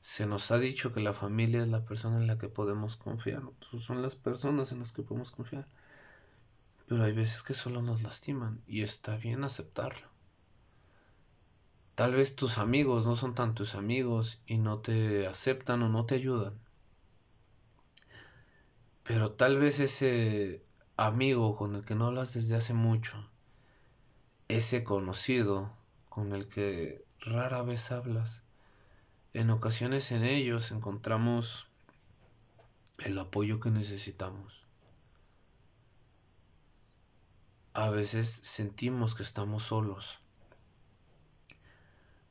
se 0.00 0.26
nos 0.26 0.50
ha 0.50 0.58
dicho 0.58 0.92
que 0.92 1.00
la 1.00 1.14
familia 1.14 1.62
es 1.62 1.68
la 1.68 1.84
persona 1.84 2.18
en 2.18 2.26
la 2.26 2.38
que 2.38 2.48
podemos 2.48 2.96
confiar, 2.96 3.42
son 3.78 4.02
las 4.02 4.14
personas 4.14 4.70
en 4.70 4.80
las 4.80 4.92
que 4.92 5.02
podemos 5.02 5.30
confiar. 5.30 5.64
Pero 6.86 7.02
hay 7.02 7.12
veces 7.12 7.42
que 7.42 7.54
solo 7.54 7.80
nos 7.80 8.02
lastiman 8.02 8.62
y 8.66 8.82
está 8.82 9.16
bien 9.16 9.42
aceptarlo. 9.42 10.06
Tal 11.94 12.14
vez 12.14 12.36
tus 12.36 12.58
amigos 12.58 13.06
no 13.06 13.16
son 13.16 13.34
tan 13.34 13.54
tus 13.54 13.74
amigos 13.74 14.40
y 14.46 14.58
no 14.58 14.80
te 14.80 15.26
aceptan 15.26 15.82
o 15.82 15.88
no 15.88 16.04
te 16.04 16.16
ayudan. 16.16 16.60
Pero 19.04 19.32
tal 19.32 19.58
vez 19.58 19.80
ese 19.80 20.64
amigo 20.96 21.56
con 21.56 21.76
el 21.76 21.84
que 21.84 21.94
no 21.94 22.06
hablas 22.06 22.34
desde 22.34 22.56
hace 22.56 22.72
mucho, 22.72 23.30
ese 24.48 24.82
conocido 24.82 25.72
con 26.08 26.32
el 26.32 26.48
que 26.48 27.04
rara 27.20 27.62
vez 27.62 27.92
hablas, 27.92 28.42
en 29.34 29.50
ocasiones 29.50 30.10
en 30.10 30.24
ellos 30.24 30.70
encontramos 30.70 31.66
el 32.98 33.18
apoyo 33.18 33.60
que 33.60 33.70
necesitamos. 33.70 34.64
A 37.74 37.90
veces 37.90 38.28
sentimos 38.28 39.14
que 39.14 39.24
estamos 39.24 39.64
solos 39.64 40.20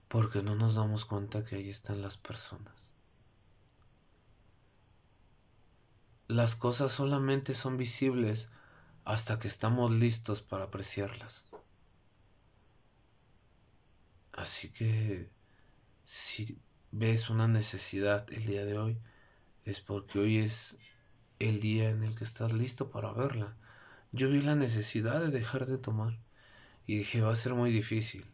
porque 0.07 0.41
no 0.41 0.55
nos 0.55 0.75
damos 0.75 1.05
cuenta 1.05 1.43
que 1.43 1.57
ahí 1.57 1.69
están 1.69 2.01
las 2.01 2.17
personas. 2.17 2.92
Las 6.27 6.55
cosas 6.55 6.91
solamente 6.91 7.53
son 7.53 7.77
visibles 7.77 8.49
hasta 9.05 9.39
que 9.39 9.47
estamos 9.47 9.91
listos 9.91 10.41
para 10.41 10.65
apreciarlas. 10.65 11.49
Así 14.31 14.69
que 14.69 15.29
si 16.05 16.57
ves 16.91 17.29
una 17.29 17.47
necesidad 17.47 18.31
el 18.31 18.45
día 18.45 18.65
de 18.65 18.77
hoy, 18.77 18.97
es 19.65 19.81
porque 19.81 20.19
hoy 20.19 20.37
es 20.37 20.77
el 21.39 21.59
día 21.59 21.89
en 21.89 22.03
el 22.03 22.15
que 22.15 22.23
estás 22.23 22.53
listo 22.53 22.89
para 22.89 23.11
verla. 23.11 23.55
Yo 24.11 24.29
vi 24.29 24.41
la 24.41 24.55
necesidad 24.55 25.19
de 25.21 25.29
dejar 25.29 25.65
de 25.65 25.77
tomar 25.77 26.17
y 26.85 26.97
dije 26.97 27.21
va 27.21 27.33
a 27.33 27.35
ser 27.35 27.53
muy 27.53 27.71
difícil. 27.71 28.25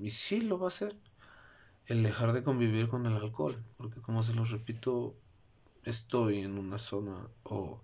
Y 0.00 0.10
sí 0.10 0.40
lo 0.40 0.58
va 0.58 0.68
a 0.68 0.72
ser 0.72 0.96
el 1.86 2.02
dejar 2.02 2.32
de 2.32 2.42
convivir 2.42 2.88
con 2.88 3.06
el 3.06 3.16
alcohol, 3.16 3.62
porque 3.76 4.00
como 4.00 4.22
se 4.22 4.34
los 4.34 4.50
repito, 4.50 5.16
estoy 5.86 6.40
en 6.40 6.58
una 6.58 6.78
zona 6.78 7.28
o 7.44 7.80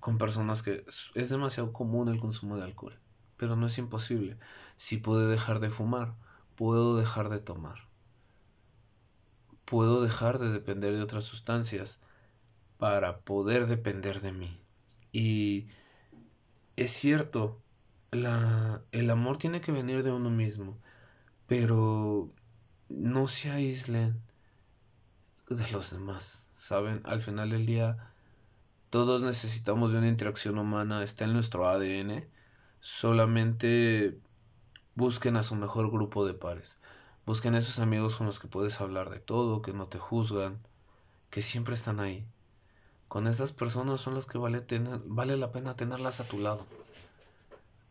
con 0.00 0.18
personas 0.18 0.62
que 0.62 0.84
es 1.14 1.28
demasiado 1.28 1.72
común 1.72 2.08
el 2.08 2.20
consumo 2.20 2.56
de 2.56 2.64
alcohol, 2.64 2.98
pero 3.36 3.56
no 3.56 3.66
es 3.66 3.76
imposible. 3.78 4.38
Si 4.76 4.98
puedo 4.98 5.28
dejar 5.28 5.60
de 5.60 5.70
fumar, 5.70 6.14
puedo 6.54 6.96
dejar 6.96 7.28
de 7.28 7.40
tomar. 7.40 7.88
Puedo 9.64 10.00
dejar 10.02 10.38
de 10.38 10.50
depender 10.50 10.94
de 10.94 11.02
otras 11.02 11.24
sustancias 11.24 12.00
para 12.78 13.18
poder 13.20 13.66
depender 13.66 14.20
de 14.20 14.32
mí. 14.32 14.60
Y 15.10 15.66
es 16.76 16.92
cierto, 16.92 17.60
la, 18.12 18.82
el 18.92 19.10
amor 19.10 19.38
tiene 19.38 19.60
que 19.60 19.72
venir 19.72 20.04
de 20.04 20.12
uno 20.12 20.30
mismo, 20.30 20.78
pero 21.48 22.30
no 22.88 23.26
se 23.26 23.50
aíslen 23.50 24.22
de 25.48 25.70
los 25.70 25.90
demás, 25.92 26.48
¿saben? 26.52 27.00
Al 27.04 27.22
final 27.22 27.50
del 27.50 27.66
día, 27.66 28.10
todos 28.90 29.22
necesitamos 29.22 29.92
de 29.92 29.98
una 29.98 30.08
interacción 30.08 30.58
humana, 30.58 31.02
está 31.02 31.24
en 31.24 31.32
nuestro 31.32 31.68
ADN, 31.68 32.26
solamente 32.80 34.18
busquen 34.94 35.36
a 35.36 35.42
su 35.42 35.54
mejor 35.54 35.90
grupo 35.90 36.26
de 36.26 36.34
pares, 36.34 36.80
busquen 37.26 37.54
a 37.54 37.58
esos 37.58 37.78
amigos 37.78 38.16
con 38.16 38.26
los 38.26 38.40
que 38.40 38.48
puedes 38.48 38.80
hablar 38.80 39.10
de 39.10 39.20
todo, 39.20 39.62
que 39.62 39.72
no 39.72 39.86
te 39.88 39.98
juzgan, 39.98 40.58
que 41.30 41.42
siempre 41.42 41.74
están 41.74 42.00
ahí. 42.00 42.26
Con 43.08 43.28
esas 43.28 43.52
personas 43.52 44.00
son 44.00 44.14
las 44.14 44.26
que 44.26 44.38
vale, 44.38 44.60
tener, 44.60 45.00
vale 45.04 45.36
la 45.36 45.52
pena 45.52 45.76
tenerlas 45.76 46.20
a 46.20 46.24
tu 46.24 46.38
lado. 46.38 46.66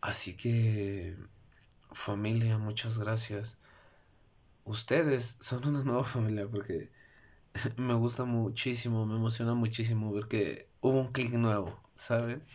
Así 0.01 0.35
que, 0.35 1.15
familia, 1.91 2.57
muchas 2.57 2.97
gracias 2.97 3.57
ustedes 4.65 5.37
son 5.39 5.67
una 5.67 5.83
nueva 5.83 6.03
familia 6.15 6.47
porque 6.47 6.91
me 7.77 7.93
gusta 7.93 8.25
muchísimo, 8.25 9.05
me 9.05 9.15
emociona 9.15 9.53
muchísimo 9.53 10.11
ver 10.11 10.27
que 10.27 10.69
hubo 10.81 10.99
un 10.99 11.11
clic 11.11 11.33
nuevo, 11.33 11.79
¿saben? 11.95 12.43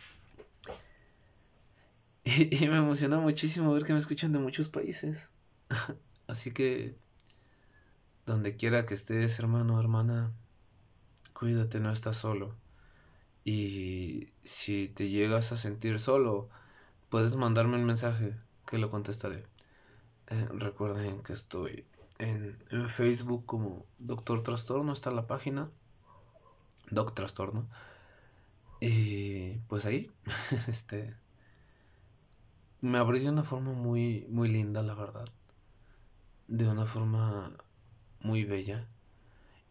Y, 2.23 2.67
me 2.67 2.77
emociona 2.77 3.17
muchísimo 3.17 3.73
ver 3.73 3.83
que 3.83 3.93
me 3.93 3.97
escuchan 3.99 4.31
de 4.31 4.37
muchos 4.37 4.69
países. 4.69 5.31
Así 6.27 6.51
que, 6.51 6.95
donde 8.27 8.55
quiera 8.55 8.85
que 8.85 8.93
estés, 8.93 9.39
hermano, 9.39 9.79
hermana, 9.79 10.31
cuídate, 11.33 11.79
no 11.79 11.91
estás 11.91 12.17
solo. 12.17 12.55
Y 13.43 14.29
si 14.43 14.87
te 14.87 15.09
llegas 15.09 15.51
a 15.51 15.57
sentir 15.57 15.99
solo, 15.99 16.47
puedes 17.09 17.35
mandarme 17.37 17.77
un 17.77 17.85
mensaje 17.85 18.37
que 18.67 18.77
lo 18.77 18.91
contestaré. 18.91 19.47
Eh, 20.27 20.47
recuerden 20.51 21.23
que 21.23 21.33
estoy 21.33 21.85
en, 22.21 22.89
Facebook 22.89 23.45
como 23.45 23.85
Doctor 23.97 24.43
Trastorno, 24.43 24.93
está 24.93 25.11
la 25.11 25.27
página. 25.27 25.69
Doc 26.89 27.13
Trastorno. 27.15 27.67
Y 28.79 29.57
pues 29.67 29.85
ahí, 29.85 30.11
este, 30.67 31.15
me 32.81 32.97
abrí 32.97 33.19
de 33.19 33.29
una 33.29 33.43
forma 33.43 33.73
muy, 33.73 34.25
muy 34.29 34.49
linda, 34.49 34.83
la 34.83 34.95
verdad. 34.95 35.27
De 36.47 36.67
una 36.67 36.85
forma 36.85 37.55
muy 38.21 38.43
bella. 38.45 38.87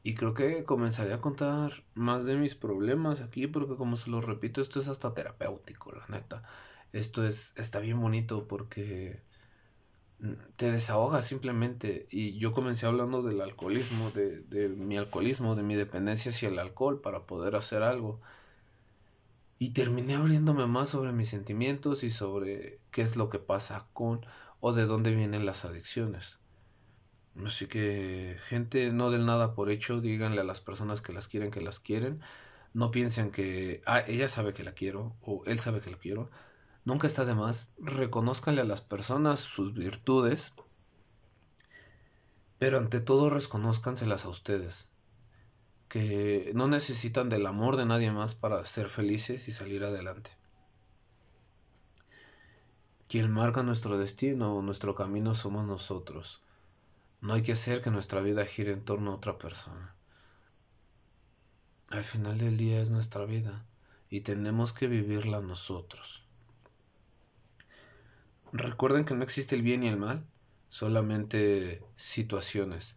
Y 0.03 0.15
creo 0.15 0.35
que 0.35 0.65
comenzaré 0.65 1.13
a 1.13 1.21
contar 1.21 1.73
más 1.95 2.25
de 2.25 2.37
mis 2.37 2.55
problemas 2.55 3.21
aquí, 3.21 3.47
porque 3.47 3.77
como 3.77 3.97
se 3.97 4.11
los 4.11 4.25
repito, 4.25 4.63
esto 4.63 4.81
es 4.81 4.89
hasta 4.89 5.13
terapéutico, 5.15 5.93
la 5.93 6.07
neta. 6.09 6.43
Esto 6.93 7.25
es, 7.25 7.53
está 7.57 7.81
bien 7.81 8.01
bonito 8.01 8.49
porque 8.49 9.23
te 10.57 10.71
desahogas 10.71 11.27
simplemente. 11.27 12.07
Y 12.11 12.39
yo 12.39 12.53
comencé 12.53 12.87
hablando 12.87 13.23
del 13.23 13.41
alcoholismo, 13.41 14.11
de, 14.11 14.41
de 14.43 14.69
mi 14.69 14.97
alcoholismo, 14.97 15.57
de 15.57 15.63
mi 15.63 15.75
dependencia 15.75 16.31
hacia 16.31 16.49
el 16.49 16.59
alcohol 16.59 17.01
para 17.01 17.27
poder 17.27 17.57
hacer 17.57 17.83
algo. 17.83 18.21
Y 19.59 19.71
terminé 19.71 20.15
abriéndome 20.15 20.67
más 20.67 20.91
sobre 20.91 21.13
mis 21.13 21.29
sentimientos 21.29 22.03
y 22.03 22.11
sobre 22.11 22.81
qué 22.91 23.03
es 23.03 23.17
lo 23.17 23.29
que 23.29 23.39
pasa 23.39 23.87
con 23.93 24.25
o 24.61 24.73
de 24.73 24.87
dónde 24.87 25.15
vienen 25.15 25.47
las 25.47 25.65
adicciones. 25.65 26.39
Así 27.45 27.67
que, 27.67 28.37
gente, 28.41 28.93
no 28.93 29.11
del 29.11 29.27
nada 29.27 29.55
por 29.55 29.71
hecho, 29.71 30.01
díganle 30.01 30.41
a 30.41 30.45
las 30.45 30.61
personas 30.61 31.01
que 31.03 31.13
las 31.13 31.29
quieren 31.29 31.51
que 31.51 31.61
las 31.61 31.81
quieren. 31.81 32.21
No 32.75 32.91
piensen 32.91 33.31
que, 33.31 33.83
ah, 33.87 34.01
ella 34.07 34.29
sabe 34.29 34.53
que 34.53 34.65
la 34.65 34.73
quiero 34.73 35.17
o 35.23 35.43
él 35.47 35.59
sabe 35.61 35.81
que 35.81 35.91
la 35.91 35.99
quiero. 35.99 36.31
Nunca 36.91 37.07
está 37.07 37.25
de 37.25 37.37
más. 37.37 37.71
Reconózcanle 37.79 38.63
a 38.63 38.65
las 38.65 38.81
personas 38.81 39.39
sus 39.39 39.75
virtudes, 39.75 40.53
pero 42.59 42.79
ante 42.79 42.99
todo 43.01 43.31
reconózcanselas 43.31 44.25
a 44.25 44.29
ustedes 44.29 44.91
que 45.89 46.51
no 46.53 46.67
necesitan 46.67 47.29
del 47.29 47.47
amor 47.47 47.77
de 47.77 47.87
nadie 47.87 48.11
más 48.11 48.35
para 48.35 48.65
ser 48.65 48.89
felices 48.89 49.47
y 49.47 49.53
salir 49.53 49.85
adelante. 49.85 50.33
Quien 53.07 53.31
marca 53.31 53.63
nuestro 53.63 53.97
destino 53.97 54.57
o 54.57 54.61
nuestro 54.61 54.97
camino 54.97 55.37
somos 55.37 55.65
nosotros. 55.65 56.43
No 57.21 57.35
hay 57.35 57.45
que 57.45 57.53
hacer 57.53 57.83
que 57.83 57.93
nuestra 57.93 58.21
vida 58.21 58.45
gire 58.45 58.73
en 58.73 58.85
torno 58.85 59.13
a 59.13 59.15
otra 59.15 59.39
persona. 59.39 59.95
Al 61.89 62.03
final 62.03 62.39
del 62.39 62.57
día 62.57 62.83
es 62.83 62.91
nuestra 62.91 63.27
vida 63.27 63.65
y 64.09 64.23
tenemos 64.23 64.73
que 64.73 64.89
vivirla 64.89 65.41
nosotros. 65.41 66.25
Recuerden 68.53 69.05
que 69.05 69.15
no 69.15 69.23
existe 69.25 69.57
el 69.57 69.63
bien 69.63 69.83
y 69.83 69.89
el 69.89 69.97
mal, 69.97 70.25
solamente 70.69 71.83
situaciones 71.97 72.97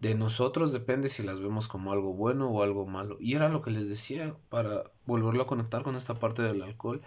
de 0.00 0.14
nosotros 0.14 0.72
depende 0.72 1.08
si 1.08 1.22
las 1.22 1.40
vemos 1.40 1.68
como 1.68 1.92
algo 1.92 2.14
bueno 2.14 2.50
o 2.50 2.62
algo 2.62 2.86
malo. 2.86 3.16
Y 3.20 3.34
era 3.34 3.48
lo 3.48 3.62
que 3.62 3.70
les 3.70 3.88
decía 3.88 4.36
para 4.48 4.84
volverlo 5.06 5.42
a 5.42 5.46
conectar 5.46 5.82
con 5.82 5.96
esta 5.96 6.14
parte 6.14 6.42
del 6.42 6.62
alcohol. 6.62 7.02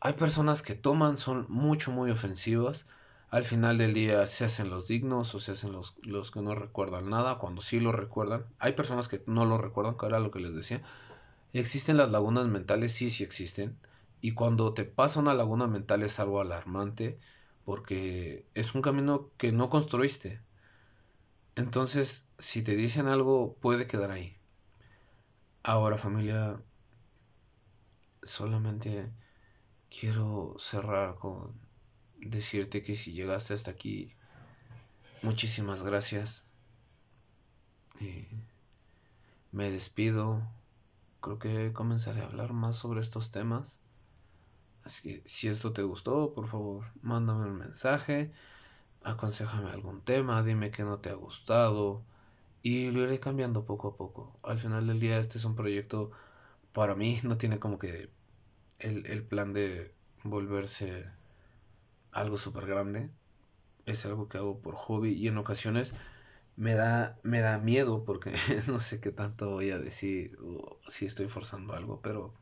Hay 0.00 0.14
personas 0.14 0.62
que 0.62 0.74
toman, 0.74 1.16
son 1.18 1.46
mucho, 1.48 1.92
muy 1.92 2.10
ofensivas. 2.10 2.86
Al 3.30 3.44
final 3.44 3.78
del 3.78 3.94
día 3.94 4.26
se 4.26 4.44
hacen 4.46 4.70
los 4.70 4.88
dignos 4.88 5.34
o 5.34 5.40
se 5.40 5.52
hacen 5.52 5.72
los, 5.72 5.96
los 6.02 6.30
que 6.30 6.42
no 6.42 6.54
recuerdan 6.54 7.10
nada, 7.10 7.38
cuando 7.38 7.62
sí 7.62 7.80
lo 7.80 7.92
recuerdan. 7.92 8.46
Hay 8.58 8.72
personas 8.74 9.08
que 9.08 9.22
no 9.26 9.44
lo 9.46 9.58
recuerdan, 9.58 9.96
que 9.96 10.06
era 10.06 10.20
lo 10.20 10.30
que 10.30 10.40
les 10.40 10.54
decía. 10.54 10.82
¿Existen 11.52 11.96
las 11.98 12.10
lagunas 12.12 12.46
mentales? 12.48 12.92
Sí, 12.92 13.10
sí 13.10 13.24
existen. 13.24 13.76
Y 14.20 14.32
cuando 14.32 14.74
te 14.74 14.84
pasa 14.84 15.20
una 15.20 15.34
laguna 15.34 15.66
mental 15.66 16.02
es 16.02 16.20
algo 16.20 16.40
alarmante 16.40 17.18
porque 17.64 18.46
es 18.54 18.74
un 18.74 18.82
camino 18.82 19.30
que 19.38 19.52
no 19.52 19.70
construiste 19.70 20.42
entonces, 21.56 22.28
si 22.38 22.62
te 22.62 22.76
dicen 22.76 23.06
algo, 23.06 23.56
puede 23.60 23.86
quedar 23.86 24.10
ahí. 24.10 24.38
Ahora, 25.62 25.96
familia, 25.96 26.62
solamente 28.22 29.10
quiero 29.88 30.56
cerrar 30.58 31.16
con 31.16 31.58
decirte 32.18 32.82
que 32.82 32.94
si 32.94 33.12
llegaste 33.12 33.54
hasta 33.54 33.70
aquí, 33.70 34.14
muchísimas 35.22 35.82
gracias. 35.82 36.52
Eh, 38.00 38.28
me 39.50 39.70
despido. 39.70 40.42
Creo 41.22 41.38
que 41.38 41.72
comenzaré 41.72 42.20
a 42.20 42.26
hablar 42.26 42.52
más 42.52 42.76
sobre 42.76 43.00
estos 43.00 43.30
temas. 43.30 43.80
Así 44.86 44.98
que 45.02 45.28
si 45.28 45.48
esto 45.48 45.72
te 45.74 45.82
gustó, 45.82 46.32
por 46.34 46.48
favor, 46.48 46.86
mándame 47.02 47.44
un 47.46 47.58
mensaje 47.58 48.32
aconsejame 49.04 49.70
algún 49.70 50.02
tema, 50.02 50.42
dime 50.42 50.70
que 50.70 50.82
no 50.84 50.98
te 51.00 51.10
ha 51.10 51.14
gustado 51.14 52.04
y 52.62 52.90
lo 52.92 53.02
iré 53.04 53.20
cambiando 53.20 53.64
poco 53.66 53.88
a 53.88 53.96
poco. 53.96 54.38
Al 54.42 54.58
final 54.58 54.86
del 54.88 55.00
día 55.00 55.18
este 55.18 55.38
es 55.38 55.44
un 55.46 55.56
proyecto 55.56 56.10
para 56.72 56.94
mí, 56.96 57.20
no 57.24 57.38
tiene 57.38 57.58
como 57.60 57.78
que 57.78 58.10
el, 58.80 59.06
el 59.06 59.24
plan 59.24 59.52
de 59.54 59.94
volverse 60.24 61.04
algo 62.12 62.36
súper 62.36 62.66
grande. 62.66 63.10
Es 63.86 64.06
algo 64.06 64.28
que 64.28 64.38
hago 64.38 64.60
por 64.60 64.74
hobby 64.76 65.12
y 65.14 65.28
en 65.28 65.38
ocasiones 65.38 65.94
me 66.56 66.74
da, 66.74 67.18
me 67.24 67.40
da 67.40 67.58
miedo 67.58 68.04
porque 68.04 68.32
no 68.68 68.80
sé 68.80 69.00
qué 69.00 69.12
tanto 69.12 69.50
voy 69.50 69.70
a 69.70 69.78
decir 69.78 70.36
o 70.42 70.78
si 70.88 71.06
estoy 71.06 71.28
forzando 71.28 71.74
algo, 71.74 72.00
pero 72.02 72.34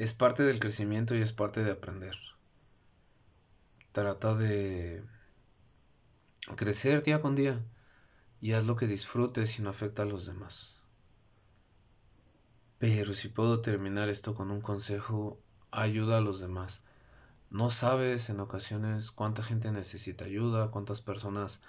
es 0.00 0.14
parte 0.14 0.44
del 0.44 0.60
crecimiento 0.60 1.14
y 1.14 1.20
es 1.20 1.34
parte 1.34 1.62
de 1.62 1.72
aprender. 1.72 2.14
Trata 3.92 4.34
de 4.34 5.04
crecer 6.56 7.02
día 7.02 7.20
con 7.20 7.36
día 7.36 7.62
y 8.40 8.52
haz 8.52 8.64
lo 8.64 8.76
que 8.76 8.86
disfrutes 8.86 9.58
y 9.58 9.62
no 9.62 9.68
afecta 9.68 10.04
a 10.04 10.06
los 10.06 10.24
demás. 10.24 10.74
Pero 12.78 13.12
si 13.12 13.28
puedo 13.28 13.60
terminar 13.60 14.08
esto 14.08 14.34
con 14.34 14.50
un 14.50 14.62
consejo, 14.62 15.38
ayuda 15.70 16.16
a 16.16 16.22
los 16.22 16.40
demás. 16.40 16.82
No 17.50 17.68
sabes 17.68 18.30
en 18.30 18.40
ocasiones 18.40 19.10
cuánta 19.10 19.42
gente 19.42 19.70
necesita 19.70 20.24
ayuda, 20.24 20.70
cuántas 20.70 21.02
personas 21.02 21.60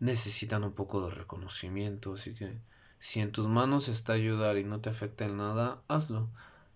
necesitan 0.00 0.64
un 0.64 0.72
poco 0.72 1.06
de 1.06 1.14
reconocimiento, 1.14 2.14
así 2.14 2.34
que 2.34 2.60
si 2.98 3.20
en 3.20 3.30
tus 3.30 3.46
manos 3.46 3.88
está 3.88 4.14
ayudar 4.14 4.58
y 4.58 4.64
no 4.64 4.80
te 4.80 4.90
afecta 4.90 5.26
en 5.26 5.36
nada, 5.36 5.80
hazlo. 5.86 6.28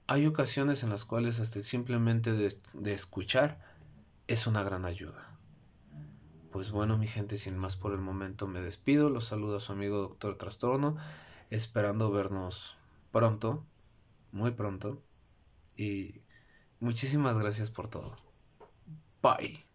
Hay 0.08 0.26
ocasiones 0.26 0.82
en 0.82 0.90
las 0.90 1.04
cuales 1.04 1.38
hasta 1.38 1.62
simplemente 1.62 2.32
de, 2.32 2.58
de 2.72 2.92
escuchar 2.92 3.60
es 4.26 4.46
una 4.46 4.62
gran 4.62 4.84
ayuda. 4.84 5.38
Pues 6.50 6.70
bueno, 6.72 6.98
mi 6.98 7.06
gente, 7.06 7.38
sin 7.38 7.56
más 7.56 7.76
por 7.76 7.92
el 7.92 8.00
momento 8.00 8.48
me 8.48 8.60
despido. 8.60 9.10
Los 9.10 9.26
saluda 9.26 9.60
su 9.60 9.72
amigo 9.72 9.98
Doctor 9.98 10.36
Trastorno, 10.36 10.96
esperando 11.50 12.10
vernos 12.10 12.76
pronto, 13.12 13.64
muy 14.32 14.52
pronto. 14.52 15.02
Y 15.76 16.24
muchísimas 16.80 17.38
gracias 17.38 17.70
por 17.70 17.88
todo. 17.88 18.16
Bye. 19.22 19.65